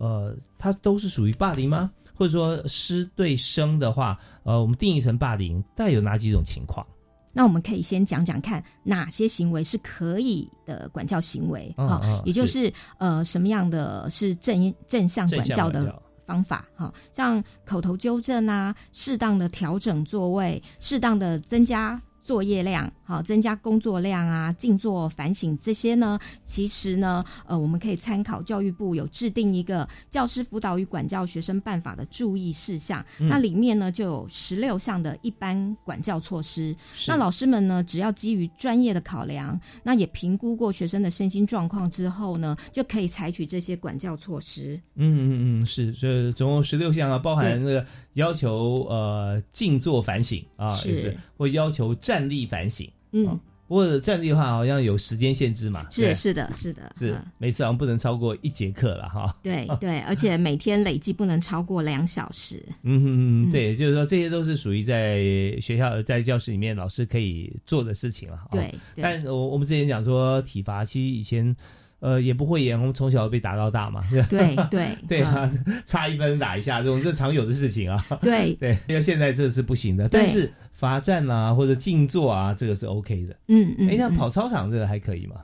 [0.00, 1.90] 呃，它都是属于霸凌吗？
[2.14, 6.86] 或者说师对生的话，呃，我们定义成霸凌，带有哪几种情况？
[7.32, 15.94] 那我们可以先讲讲看哪些行为是可以的管教行为，哈、嗯嗯也就是是呃什么样的是正正向管教的
[16.26, 22.00] 方法，哈、像口头纠正啊，适当的调整座位，适当的增加。
[22.30, 36.72] 作业量，好，增加工作量啊，静坐反省这些呢，其实呢，呃，我们可以参考教育部有制定一个教师辅导与管教学生办法的注意事项，嗯那里面呢就有十六项的一般管教措施。
[37.08, 44.80] 那老师们呢，只要基于专业的考量，那也评估过学生的身心状况之后呢，就可以采取这些管教措施。
[44.94, 52.90] 嗯嗯嗯，是，这总共十六项啊，包含那个要求呃静坐反省啊，是也是或要求站立反省。
[53.12, 59.36] 嗯，不过站立的话好像有时间限制嘛，是是的是的，是嗯每次好像不能超过一节课了哈。
[59.42, 62.56] 对 对，而且每天累计不能超过两小时。
[62.82, 65.18] 嗯嗯嗯，嗯对，就是说这些都是属于在
[65.60, 68.38] 学校在教室里面老师可以做的事情了。
[68.50, 71.54] 对但我我们之前讲说体罚，其实以前。
[72.00, 75.50] 呃，也不会演，我们从小被打到大嘛， 对对 对啊，
[75.86, 78.04] 差一分打一下，这种这常有的事情啊。
[78.22, 83.36] 对 对，因为现在这是不行的，但是罚站啊或者静坐啊，这个是 OK 的。
[83.48, 85.36] 嗯嗯哎，那嗯跑操场这个还可以吗？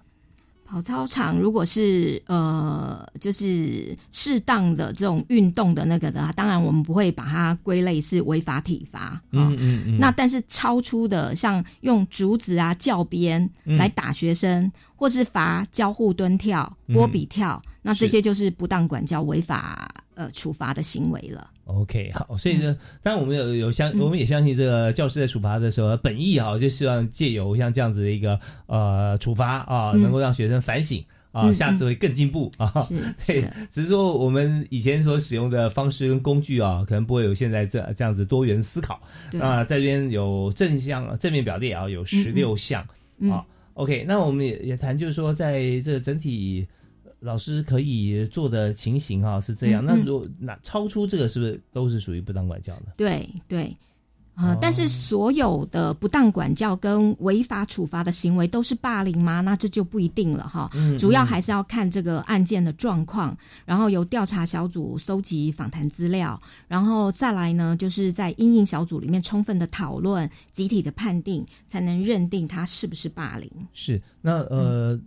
[0.66, 9.20] 跑操场如果是呃，就是适当的这种运动的那个的，当然我们不会把它归类是违法体罚。
[9.30, 9.98] 嗯嗯嗯。
[9.98, 21.48] 那但是超出的，像用竹子啊、教鞭嗯来打学生，或是罚交互蹲跳、波比跳，那这些就是不当管教、违法呃处罚的行为了。
[21.66, 31.00] OK，好，所以呢，当然我们有有相，嗯我们也相信这个教师在处罚的时候，本意啊，就希望借由像这样子的一个呃处罚啊，嗯能够让学生反省。
[31.32, 32.72] 啊，嗯下次会更进步啊！
[33.18, 38.98] 是对只是说我们以前所使用的方式跟工具啊，可能不会有现在这这样子多元思考。
[39.30, 42.82] 对啊，在这边有正向正面表列啊，有十六项
[43.18, 43.44] 嗯啊。
[43.74, 46.85] OK，那我们也也谈，就是说在这个整体呃
[47.26, 49.84] 老师可以做的情形哈、是这样。
[49.84, 52.92] 那如果那超出这个，是不是都是属于不当管教的？
[52.96, 53.76] 对对，
[54.36, 59.40] 呃，但是所有的不当管教跟违法处罚的行为都是霸凌吗？
[59.40, 60.70] 那这就不一定了哈。
[60.74, 73.50] 嗯主要还是要看这个案件的状况，然后由调查小组搜集访谈资料，然后再来呢，就是在因应小组里面充分的讨论、集体的判定，才能认定他是不是霸凌。
[73.72, 75.00] 是那呃，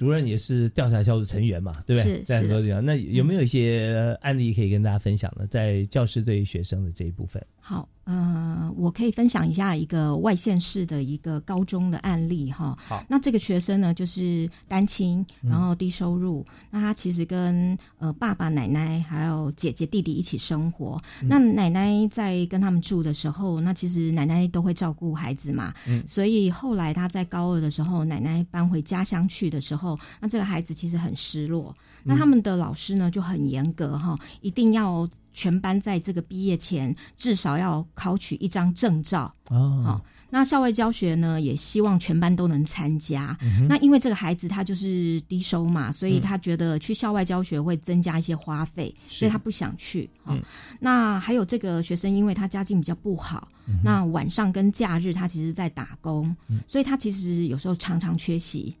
[0.00, 2.16] 主任也是调查小组成员嘛，对不对？
[2.16, 5.46] 是在很是多地方，那有没有一些案例可以跟大家分享呢？
[5.46, 12.76] 在教师对于学生的这一部分，好，呃，我可以分享一下一个外县市的一个高中的案例哈。
[12.88, 16.44] 好那这个学生呢，就是单亲，嗯然后低收入。
[16.72, 21.00] 那他其实跟呃爸爸、奶奶还有姐姐、弟弟一起生活。
[21.22, 25.72] 嗯那奶奶在跟他们住的时候，那其实奶奶都会照顾孩子嘛。
[25.86, 31.72] 嗯所以后来他在高二的时候，奶奶搬回家乡去的时候，那这个孩子其实很失落。
[32.02, 39.34] 那他们的老师呢就很严格哈，一定要全班在这个毕业前至少要考取一张证照。
[39.48, 39.82] 哦。
[39.84, 43.36] 好，那校外教学呢，也希望全班都能参加。
[43.42, 49.20] 嗯那因为这个孩子他就是低收嘛，所以嗯他觉得去校外教学会增加一些花费，是。
[49.20, 50.08] 所以他不想去。
[50.24, 50.42] 哈、嗯。
[50.78, 56.60] 那还有这个学生，因为他家境比较不好，嗯那晚上跟假日他其实在打工，嗯。
[56.68, 58.76] 所以他其实有时候常常缺席。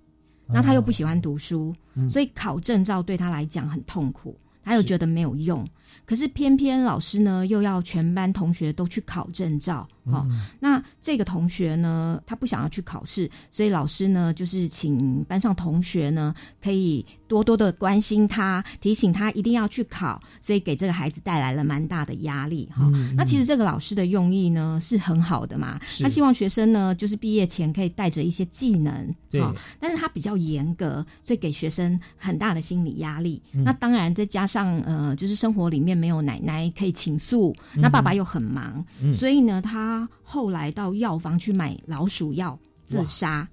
[0.52, 2.10] 那他又不喜欢读书，嗯。
[2.10, 5.66] 所以考证照对他来讲很痛苦，他又觉得没有用。
[6.06, 22.90] 可是偏偏老师呢又要全班同学都去考证照，好，嗯那这个同学呢，他不想要去考试，所以老师呢就是请班上同学呢可以多多的关心他，提醒他一定要去考，所以给这个孩子带来了蛮大的压力哈。
[22.92, 29.40] 嗯那其实这个老师的用意呢是很好的嘛，他希望学生呢就是毕业前可以带着一些技能，对。
[29.40, 29.54] 哈。
[29.78, 33.40] 但是他比较严格，所以给学生很大的心理压力。
[33.52, 33.62] 嗯。
[33.62, 37.80] 那当然再加上呃，就是生活里面没有奶奶可以倾诉，嗯。
[37.80, 39.14] 那爸爸又很忙，嗯。
[39.14, 42.58] 所以呢，他后来到药房去买老鼠药
[42.88, 43.46] 自杀。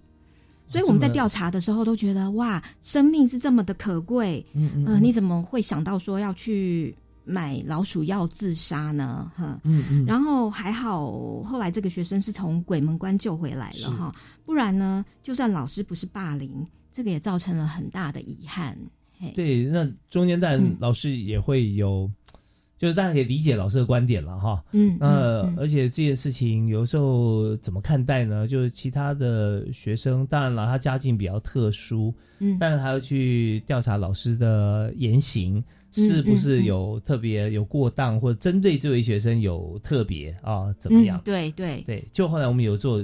[0.68, 4.86] 所以我们在调查的时候都觉得哇，生命是这么的可贵，呃，嗯嗯。
[4.86, 6.94] 呃你怎么会想到说要去
[7.24, 9.32] 买老鼠药自杀呢？
[9.36, 10.06] 哈，嗯嗯。
[10.06, 14.14] 然后还好，后来这个学生是从鬼门关救回来了哈，
[14.46, 18.78] 不然呢，就算老师不是霸凌，这个也造成了很大的遗憾。
[19.20, 20.76] 嘿，对，那中间当然嗯。
[20.80, 22.10] 老师也会有，
[22.78, 24.64] 就是大家可以理解老师的观点了哈。
[24.72, 25.08] 嗯那
[25.42, 28.48] 嗯嗯而且这件事情有时候怎么看待呢？
[28.48, 41.22] 就是其他的学生，当然了，他家境比较特殊，嗯但是还要去调查老师的言行是不是有特别有过当，或者针对这位学生有特别啊怎么样嗯？
[41.24, 43.04] 对对对，就后来我们有做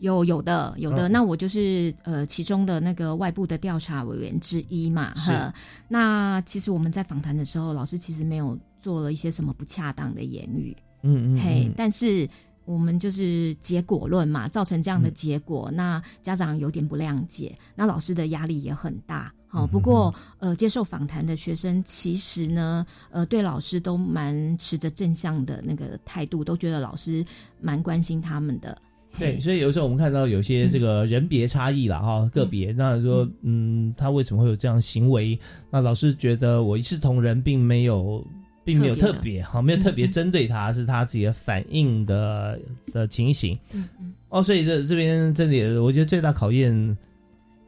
[0.00, 5.14] 有有的有的，嗯那我就是呃其中的那个外部的调查委员之一嘛。
[5.16, 5.52] 是呵
[5.88, 12.28] 那其实我们在访谈的时候，老师其实没有做了一些什么不恰当的言语，嗯嗯嘿嗯，但是。
[12.66, 19.32] 我们就是结果论嘛，造成这样嗯的结果，那家长有点不谅解，那老师的压力也很大。
[19.48, 27.24] 好、嗯不过呃，接受访谈的学生其实呢，呃，对老师都蛮持着正向的那个态度，都觉得老师
[27.60, 28.78] 蛮关心他们的。
[29.18, 35.36] 对，所以有时候我们看到有些这个人别差异了，哈、个别，那说，嗯，他为什么会有这样行为？
[35.70, 38.24] 那老师觉得我一视同仁，并没有，
[38.64, 42.58] 并没有特特别别，哈，没有特别针对他，是他自己的反应的
[42.92, 43.58] 的情形。
[43.72, 44.12] 嗯嗯。
[44.28, 46.96] 哦，所以这这边这里，我觉得最大考验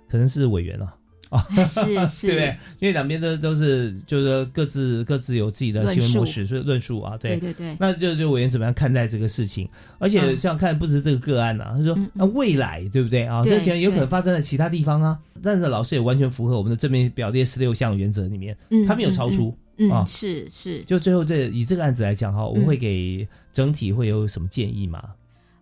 [0.09, 0.95] 可能是委员了。
[1.33, 1.81] 啊，是
[2.11, 2.27] 是。
[2.27, 2.57] 对不对？
[2.79, 7.39] 因为两边都都是，就是各自各自有自己的新闻模式，所以论述啊，对。
[7.41, 7.77] 对对对。
[7.81, 9.67] 那就就委员怎么样看待这个事情？
[9.99, 10.37] 而且嗯。
[10.37, 13.23] 像看不止这个个案啊，他说嗯那未来对不对？
[13.25, 13.43] 啊？
[13.43, 20.07] 对这情有可能发生在其他地方啊，但是老师也完全符合我们的正面表列十六项原则里面，嗯他没有超出嗯。
[20.07, 25.03] 是是，就最后这以这个案子来讲哈，我们嗯会给整体会有什么建议吗？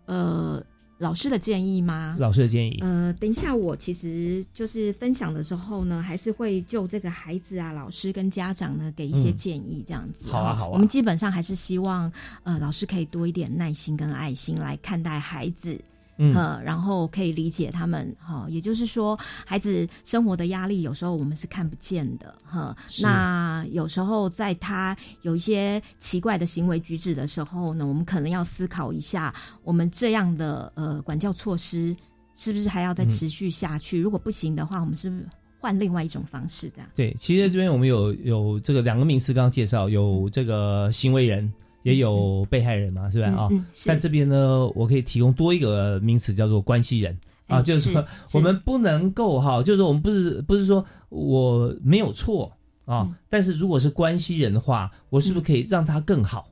[0.05, 0.61] 呃，
[0.97, 2.15] 老师的建议吗？
[2.19, 12.11] 老师的建议，呃，等一下，我其实就是分享的时候呢，还是会就这个孩子啊、老师跟家长呢给一些嗯建议，这样子、好啊好啊我们基本上还是希望，
[12.43, 15.79] 呃，老师可以多一点耐心跟爱心来看待孩子。
[16.23, 31.95] 嗯呃，然后可以理解他们哈、也就是说，孩子生活的压力有时候我们是看不见的哈、是那有时候在他有一些奇怪的行为举止的时候呢，我们可能要思考一下，我们这样的呃管教措施
[32.35, 33.99] 是不是还要再嗯持续下去？
[33.99, 35.25] 如果不行的话，我们是不是
[35.59, 36.69] 换另外一种方式？
[36.69, 41.51] 这样对，其实这边我们有有这个两个名词，刚刚介绍有这个行为人，
[41.83, 43.27] 也有被害人嘛，是吧？
[43.27, 43.49] 啊、
[43.85, 47.17] 但这边呢，我可以提供多一个名词，叫做关系人。
[47.47, 52.51] 啊，哎就是说 我们不能够哈，就是说我们不是不是说我没有错
[52.85, 56.47] 啊，嗯但是如果是关系人的话，我是不是可以让他更好？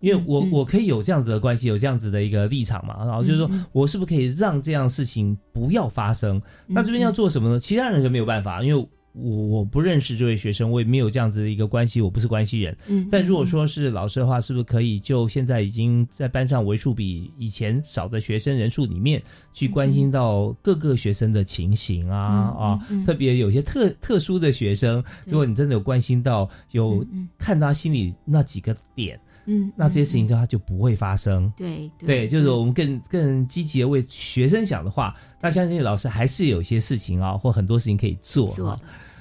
[0.00, 6.42] 因为我、我可以有这样子的关系，有这样子的一个立场嘛，然后就是说我是不是可以让这样事情不要发生？
[6.66, 7.58] 那这边要做什么呢？
[7.58, 12.76] 其他人就没有办法，因为我我不认识这位学生，我也没有这样子的一个关系，我不是关系人。
[12.88, 27.06] 嗯但如果说是老师的话，是不是可以就现在已经在班上为数比以前少的学生人数里面，去关心到各个学生的情形啊、嗯啊，嗯嗯特别有些特特殊的学生，如果你真的有关心到，有
[27.38, 29.18] 看他心里那几个点。
[29.46, 31.52] 嗯，那这些事情它就不会发生。
[31.56, 38.80] 对对，就是我们更更积极的为学生想的话，那相信老师还是有一些事情啊，或很多事情可以做啊做。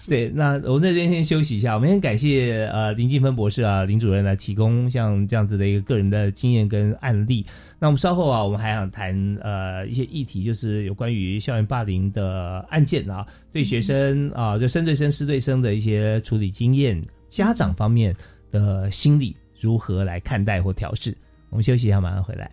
[0.09, 7.45] 对，那我们在这边先休息一下，我们先感谢呃林静芬博士啊林主任来提供像这样子的一个个人的经验跟案例。
[7.79, 18.13] 那我们稍后啊，我们还想谈呃一些议题，就是有关于校园霸凌的案件啊，对学生啊，就生对生、师对生的一些处理经验，家长方面
[18.51, 21.17] 的心理如何来看待或调试。
[21.49, 22.51] 我们休息一下，马上回来。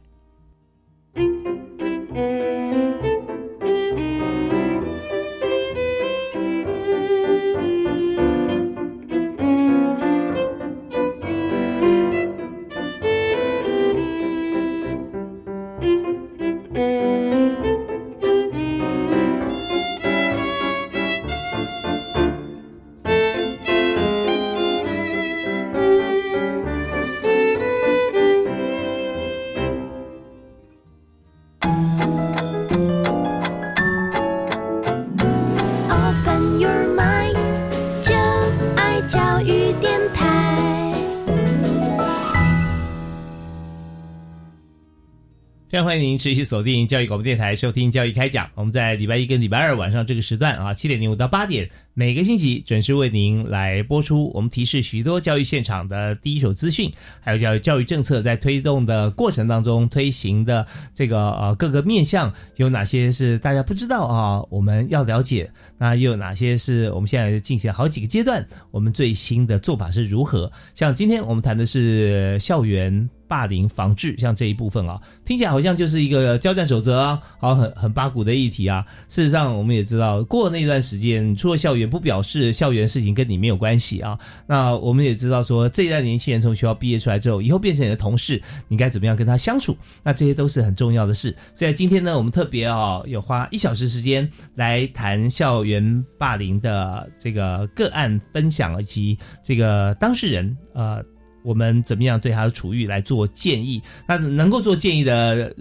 [45.83, 48.49] 欢迎您持续锁定教育广播电台，收听教育开讲。
[48.55, 54.31] 我们在礼拜一跟礼拜二晚上这个时段啊，七点零五到八点，每个星期准时为您来播出。
[54.35, 65.51] 我们提示许多教育现场的第一手资讯，还有教育教育政策在推动的过程当中推行的这个呃各个面向有哪些是大家不知道啊，我们要了解。
[65.79, 70.53] 那又有哪些是我们现在进行好几个阶段，我们最新的做法是如何？
[70.75, 73.09] 像今天我们谈的是校园。
[73.31, 78.85] 霸凌防治，像这一部分啊，听起来好像就是一个交战守则啊，好很很八股的议题啊。
[79.09, 84.19] 事实上，我们也知道，过了那段时间，出了校园，不表示校园事情跟你没有关系啊。
[84.49, 89.77] 那我们也知道说，这一代年轻人从学校毕业出来之后，以后变成你的同事，你该怎么样跟他相处？
[90.03, 91.33] 那这些都是很重要的事。
[91.55, 101.01] 所以今天呢，我们特别啊，有花一小时时间来谈校园霸凌的这个个案分享，以及这个当事人呃。
[101.43, 103.83] 我们怎么样对他的处遇来做建议？
[104.07, 105.55] 那能够做建议的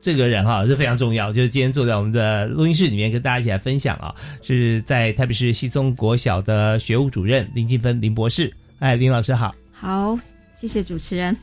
[0.00, 1.32] 这个人哈是非常重要。
[1.32, 8.52] 就是今天坐在我们的录音室里面跟大家一起来分享啊，是在台北市西松国小的学务主任林金芬林博士。
[8.78, 9.54] 哎，林老师好。
[9.70, 10.18] 好，
[10.60, 11.34] 谢谢主持人。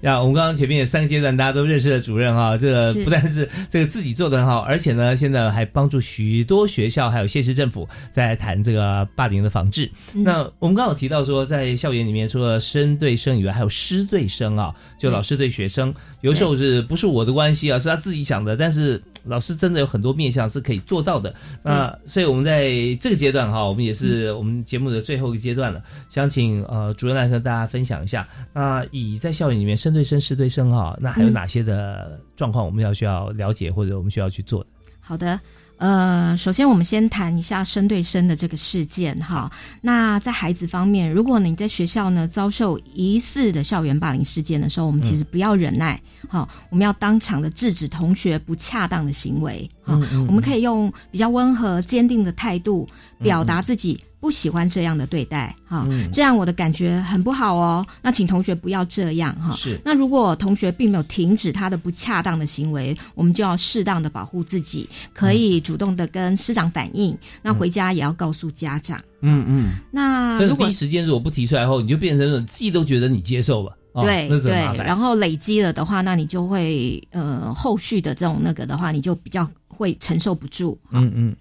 [0.00, 9.88] 呀，我们刚刚前面有三个阶段，大家都认识了主任哈，这个不但是这个自己做的很好，而且呢，现在还帮助许多学校还有县市政府在谈这个霸凌的防治。
[10.14, 21.34] 嗯那我们刚刚有提到说，在校园里面，除了生对生以外，还有师对生啊，就老师对学生，有时候是不是我的关系啊，是他自己想的，但是老师真的有很多面向是可以做到的。
[21.62, 22.70] 那所以我们在
[23.00, 28.28] 这个阶段哈，我们也是我们节目的最后一个阶段了，想请呃主任来和大家分享一下。
[28.52, 34.70] 那以在校园里面生对生、师对生哈，那还有哪些的状况我们要需要了解或者我们需要去做的？
[35.00, 35.40] 好的。
[35.76, 39.50] 呃，首先我们先谈一下生对生的这个事件哈。
[39.80, 57.86] 那在孩子方面，如果你在学校呢遭受疑似的校园霸凌事件的时候，我们其实不要忍耐，哈、我们要当场的制止同学不恰当的行为，哈、我们可以用比较温和、坚定的态度表达自己不喜欢这样的对待，哈、嗯这样我的感觉很不好哦。
[58.00, 59.54] 那请同学不要这样哈。
[59.54, 67.14] 是那如果同学并没有停止他的不恰当的行为，我们就要适当的保护自己，可以主动的跟师长反映。
[67.42, 68.98] 那回家也要告诉家长。
[69.20, 69.72] 嗯嗯。
[69.92, 74.52] 那如果第一时间如果不提出来后，你就变成自己都觉得你接受了，哦、对对。
[74.78, 80.78] 然后累积了的话，那你就会呃后续的这种那个的话，你就比较会承受不住。
[80.92, 81.36] 嗯嗯。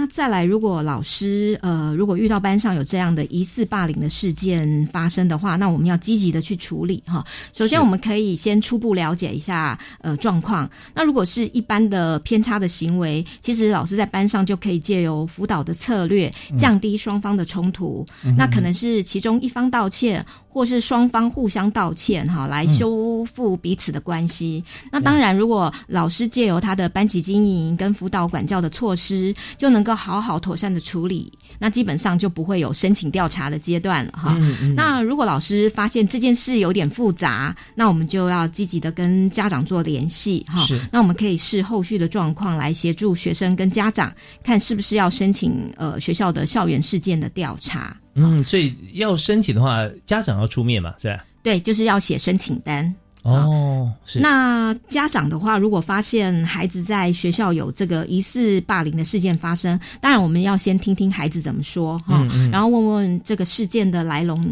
[0.00, 7.26] 那再来，如果老师呃，如果遇到班上有这样的疑似霸凌的事件发生的话，那我们要积极的去处理哈。
[7.52, 10.70] 首先，我们可以先初步了解一下呃状况。
[10.94, 18.06] 那如果是一般的偏差的行为，其实老师在班上就可以借由辅导的策略，降低双方的冲突。
[18.24, 24.62] 嗯那可能是其中一方道歉，或是双方互相道歉哈，来修复彼此的关系。
[24.90, 34.36] 那当然，如果老师借由他的班级经营跟辅导管教的措施，就能够好好妥善的处理，那基本上就不会有申请调查的阶段了哈。
[34.74, 40.66] 那如果老师发现这件事有点复杂，那我们就要积极的跟家长做联系哈。
[40.90, 47.96] 那我们可以视后续的状况来协助学生跟家长，看是不是要申请呃学校的校园事件的调查。
[48.18, 51.24] 嗯，所以要申请的话，家长要出面嘛，是吧？
[51.42, 52.94] 对，就是要写申请单。
[53.22, 54.20] 哦，是。
[54.20, 64.46] 那家长的话，如果发现孩子在学校有这个疑似霸凌的事件发生，当然我们要先听听孩子怎么说哈，然后问问这个事件的来龙。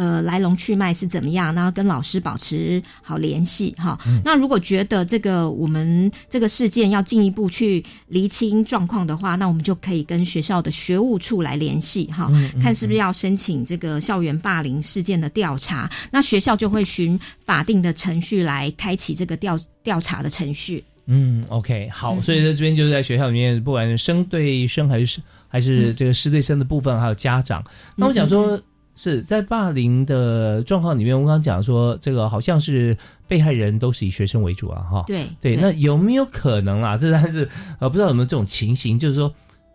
[0.00, 1.54] 呃，来龙去脉是怎么样？
[1.54, 3.98] 然后跟老师保持好联系哈。
[4.24, 12.32] 那如果觉得这个我们这个事件要进一步去厘清状况的话，那我们就可以跟学校的学务处来联系哈，
[12.62, 15.90] 看是不是要申请这个校园霸凌事件的调查。
[16.10, 20.82] 那学校就会循法定的程序来开启这个调调查的程序。
[21.08, 27.62] 嗯，OK，好，所以在这边就是在学校里面，不管是生对生还是还是这个师对生的部分，还有家长，
[27.96, 28.58] 那我想说。
[29.02, 32.94] 是在霸凌的状况里面，我刚刚讲说，这个好像是
[33.26, 35.04] 被害人都是以学生为主啊，哈。
[35.06, 36.98] 对对，那有没有可能啊？
[36.98, 37.48] 这但是
[37.78, 39.32] 呃，不知道有没有这种情形，就是说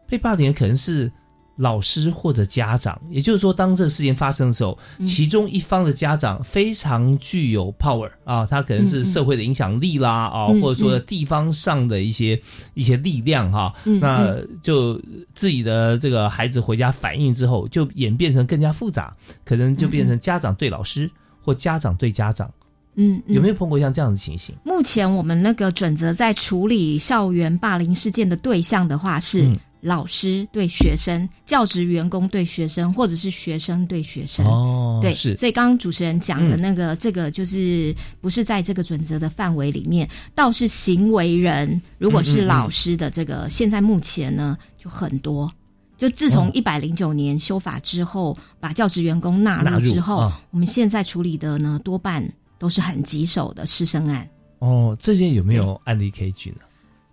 [0.08, 1.12] 被霸凌的可能是。
[1.58, 12.38] 老师或者家长，也就是说，当这个事件发生的时候，其中一方的家长非常具有 power 啊，他可能是社会的影响力啦啊，或者说地方上的一些
[12.74, 15.02] 一些力量哈，那就
[15.34, 21.10] 自己的这个孩子回家反映之后，就演变成更加复杂，可能就变成家长对老师
[21.42, 22.52] 或家长对家长，
[22.96, 24.54] 嗯，有没有碰过像这样的情形？
[24.66, 29.50] 目前我们那个准则在处理校园霸凌事件的对象的话是。
[29.86, 35.38] 老师对学生、教职员工对学生，或者是学生对学生，哦，对，是。
[35.38, 45.52] 所以刚刚主持人讲的那个，这个就是不是在这个准则的范围里面，倒是行为人，如果是老师的这个，现在目前呢就很多。
[45.98, 52.28] 就自从一百零九年修法之后，把教职员工纳入之后，我们现在处理的呢，多半
[52.58, 54.28] 都是很棘手的师生案。
[54.60, 56.66] 哦，这些有没有案例可以举呢？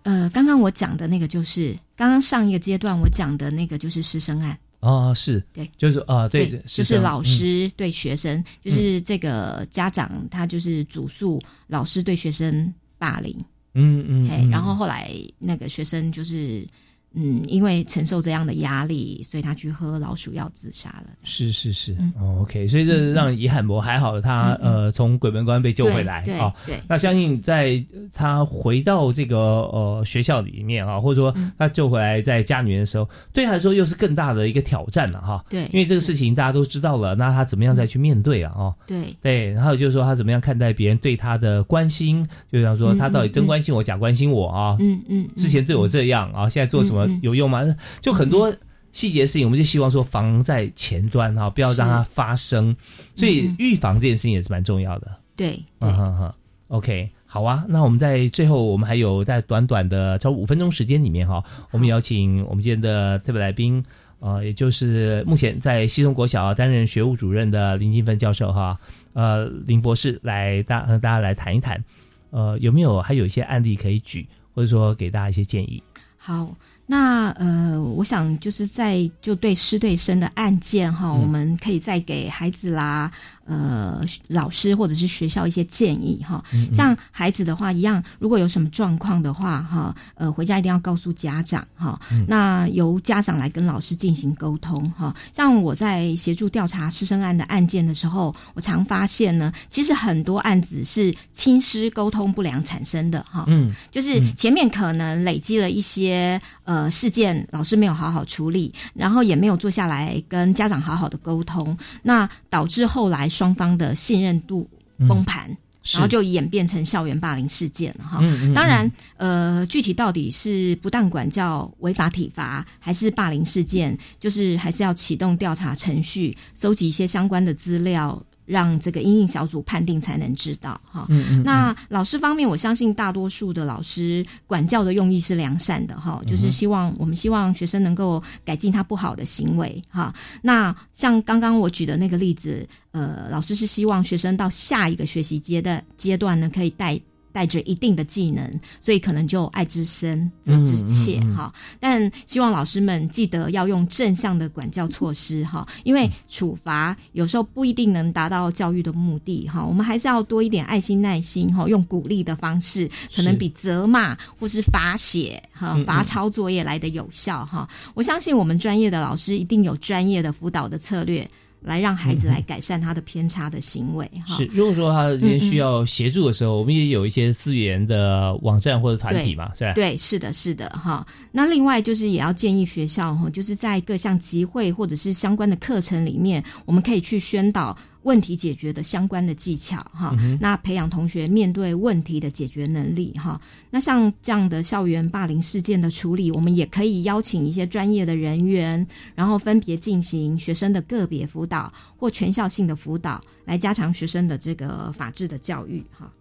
[0.03, 13.35] 呃，刚刚我讲的那个就是刚刚上一个阶段我讲的那个就是师生案啊，是对，就是啊，对，就是老师对学生，就是这个家长他就是主诉老师对学生霸凌，
[13.73, 16.67] 嗯嗯，嘿，然后后来那个学生就是。
[17.15, 21.11] 嗯，因为承受这样的压力，所以他去喝老鼠药自杀了。
[21.23, 26.53] 是是是，哦，OK，所以这让遗憾博还好，他呃从鬼门关被救回来啊。
[26.65, 27.83] 对，那相信在
[28.13, 35.45] 他回到这个呃学校里面啊，或者说他救回来在家里面的时候，对他来说又是更大的一个挑战了哈。
[35.49, 38.51] 对，因为这个事情大家都知道了，那他怎么样再去面对啊？
[38.55, 44.77] 哦，对对，然后就是说他怎么样看待别人对他的关心，就像说他到底真关心我，假关心我啊？
[44.79, 47.02] 嗯嗯，之前对我这样啊，现在做什么？
[47.21, 47.63] 有用吗？
[48.01, 48.53] 就很多
[48.91, 52.75] 细节事情，我们就希望说防在前端哈，不要让它发生。
[53.15, 55.17] 所以预防这件事情也是蛮重要的。
[55.35, 56.33] 对，嗯哼哼
[56.67, 57.65] ，OK，好啊。
[57.67, 63.83] 那我们在最后，我们还有在短短的超五分钟时间里面哈，我们邀请我们今天的特别来宾，
[64.19, 68.79] 呃，也就是目前在西松国小担任学务主任的林金芬教授哈，
[69.13, 71.83] 呃，林博士来大和大家来谈一谈，
[72.29, 75.81] 呃，有没有还有一些案例可以举，或者说给大家一些建议？
[76.17, 76.55] 好，
[76.85, 83.11] 那呃，我想就是在就对师对生的案件哈，我们可以再给孩子啦。
[83.45, 86.41] 呃，老师或者是学校一些建议哈，
[86.73, 91.99] 像孩子的话一样，如果有什么状况的话哈，呃，回家一定要告诉家长哈。
[92.25, 95.13] 那由家长来跟老师进行沟通哈。
[95.33, 103.43] 像我在协助调查师生案的案件的时候，我常发现呢，其实很多案子是亲师沟通不良产生的哈。
[103.47, 113.23] 嗯，就是前面可能累积了一些呃事件，老师没有好好处理，然后也没有坐下来跟家长好好的沟通，那导致后来。
[113.33, 114.69] 双方的信任度
[115.09, 115.49] 崩盘，
[115.91, 118.19] 然后就演变成校园霸凌事件了哈。
[118.53, 128.21] 当然，呃，具体到底是不当管教、违法体罚，还是霸凌事件，就是还是要启动调查程序，搜集一些相关的资料。
[128.45, 131.07] 让这个阴影小组判定才能知道哈。
[131.43, 140.13] 那老师方面，我相信大多数的老师管教的用意是良善的哈，就是希望我们希望学生能够改进他不好的行为哈。
[140.41, 146.99] 那像刚刚我举的那个例子，呃，老师是希望学生到下一个学习阶段阶段呢，可以带
[147.33, 151.53] 带着一定的技能，所以可能就爱之深责之切嗯嗯嗯哈。
[151.79, 159.65] 但希望老师们记得要用正向的管教措施哈，因为处罚有时候不一定能达到教育的目的哈。
[159.65, 167.67] 我们还是要多一点爱心耐心哈，用鼓励的方式，可能比责骂或是罚写哈罚抄作业来的有效哈。
[167.95, 171.27] 我相信我们专业的老师一定有专业的辅导的策略。
[171.63, 174.35] 来让孩子来改善他的偏差的行为哈。
[174.37, 179.73] 是，如果说他今天需要协助的时候，我们也有一些资源的网站或者团体嘛，是吧？
[179.73, 181.05] 对，是的，是的，哈。
[181.31, 190.15] 那另外就是也要建议学校哈，就是在各项集会或者是相关的课程里面，我们可以去宣导问题解决的相关的技巧哈。
[190.19, 193.39] 嗯那培养同学面对问题的解决能力哈。
[193.69, 198.85] 那像这样的校园霸凌事件的处理，我们也可以邀请一些专业的人员，
[199.15, 206.11] 然后分别进行学生的个别辅导或全校性的辅导，来加强学生的这个法治的教育哈。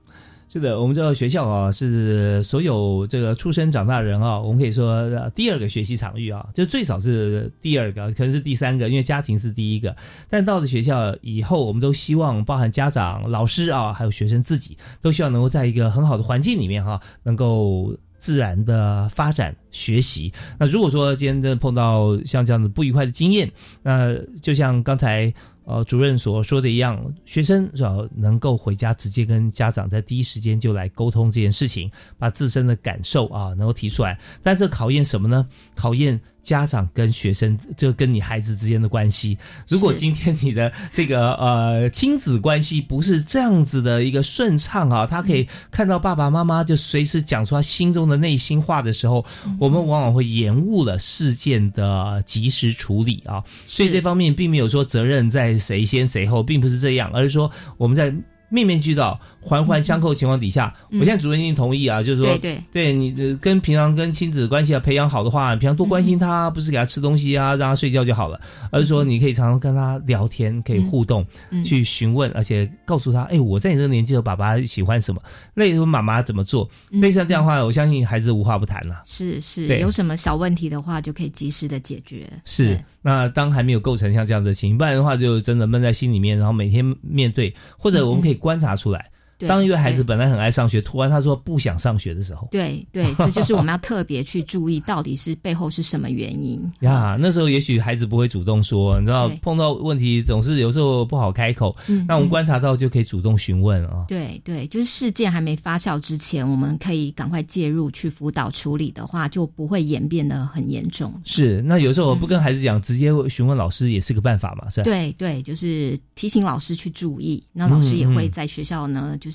[0.53, 9.97] 是的，我们知道学校啊是所有这个出生长大人啊，我们可以说、第二个学习场域啊，就最少是第二个，可能是第三个，因为家庭是第一个。
[10.29, 20.35] 但到了学校以后，我们都希望包含家长、老师啊，还有学生自己，都希望能够在一个很好的环境里面哈、能够自然的发展学习。
[20.59, 23.51] 那如果说今天真的碰到像这样的不愉快的经验，
[23.83, 25.33] 那就像刚才。
[25.65, 34.19] 呃，主任所说的一样，学生是吧，能够回家直接跟家长在第一时间就来沟通这件事情，把自身的感受啊能够提出来。
[34.43, 35.47] 但这考验什么呢？
[35.75, 39.39] 考验家长跟学生，就跟你孩子之间的关系。
[39.69, 49.25] 如果今天你的这个呃亲子关系不是这样子的一个顺畅啊，他可以看到爸爸妈妈就随时讲出他心中的内心话的时候，
[49.59, 53.43] 我们往往会延误了事件的及时处理啊。
[53.67, 58.15] 所以这方面并没有说责任在谁先谁后，并不是这样，而是说我们在。
[58.55, 61.01] 面面俱到、环环相扣的情况底下，嗯。
[61.01, 62.59] 我现在主任已经同意啊，就是说，对对。
[62.73, 68.41] 对你呃跟平常跟亲子关系啊培养好的话，平常多关心他，不是给他吃东西啊，让他睡觉就好了，
[68.71, 75.21] 而是说你可以常常跟他聊天，可以互动，嗯去询问，而且告诉他，哎，我在你这个年纪的爸爸喜欢什么，
[75.55, 79.03] 类似妈妈怎么做，嗯类似像这样的话，我相信孩子无话不谈了。
[79.05, 82.27] 是是，有什么小问题的话，就可以及时的解决。
[82.45, 89.11] 是，那当还没有构成像这样子的情形，不然的话就真的闷在心里面，然后每天面对，或者我们可以观察出来，
[89.49, 96.61] 当一个孩子本来很爱上学，突然他说不想上学的时候，对对， 这就是我们要特别去注意，到底是背后是什么原因。
[96.81, 104.05] 呀，那时候也许孩子不会主动说，你知道碰到问题总是有时候不好开口，嗯那我们嗯观察到就可以主动询问啊。
[104.09, 111.13] 对对，就是事件还没发酵之前，我们可以赶快介入去辅导处理的话，就不会演变的很严重。
[111.25, 114.85] 是，那有时候我不跟孩子讲，直接询问老师也是个办法嘛，是吧？
[114.85, 119.32] 对对，就是提醒老师去注意，那老师也会在学校呢，就是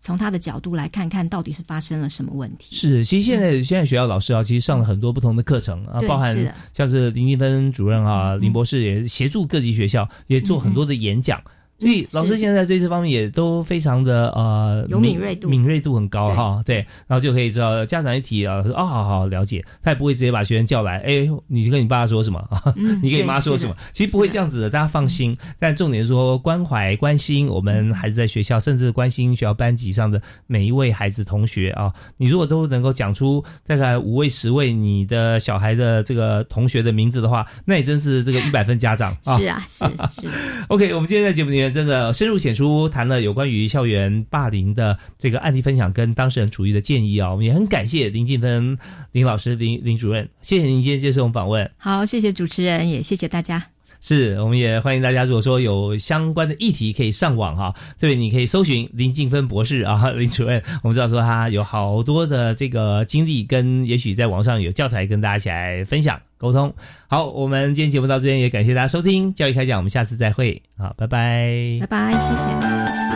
[0.00, 2.74] 从他的角度来看看到底是发生了什么问题。
[2.74, 11.40] 是，其实现在、现在学校老师啊，其实上了很多不同的课程啊，包含像是林金芬主任啊、林博士也协助各级学校也做很多的演讲。
[11.78, 22.60] 所以老师现在对这方面也都非常的呃有敏锐度敏锐度很高哈，对，然后就可以知道家长一提啊，说哦好好了解，他也不会直接把学生叫来，哎，你跟你爸说什么啊？
[22.76, 23.76] 嗯 你跟你妈说什么？
[23.92, 25.36] 其实不会这样子的，大家放心。
[25.58, 31.92] 但重点是说关怀、关心我们孩子在学校，甚至关心学校班级上的每一位孩子同学啊。
[32.16, 39.38] 你如果都能够讲出大概五位、十位你的小孩的这个同学的名字的话，那也真是这个一百分家长啊。
[39.38, 39.84] 是啊，是
[40.20, 40.28] 是。
[40.68, 48.78] OK，我们今天在节目里面真的深入浅出谈了有关于校园霸凌的这个案例分享跟当事人处遇的建议啊，我们也很感谢林静芬
[49.12, 51.70] 林老师林林主任，谢谢您今天接受我们访问。
[51.76, 53.77] 好，谢谢主持人，也谢谢大家。
[54.00, 60.62] 是，我们也欢迎大家，如果说有相关的议题，可以上网哈、对，你可以搜寻林静芬博士啊， 林主任。
[60.82, 66.72] 我们知道说他有好多的这个经历，跟也许在网上有教材跟大家一起来分享沟通。
[67.08, 73.07] 好，我们今天节目到这边，也感谢大家收听教育开讲，我们下次再会，好，拜拜，拜拜，谢谢。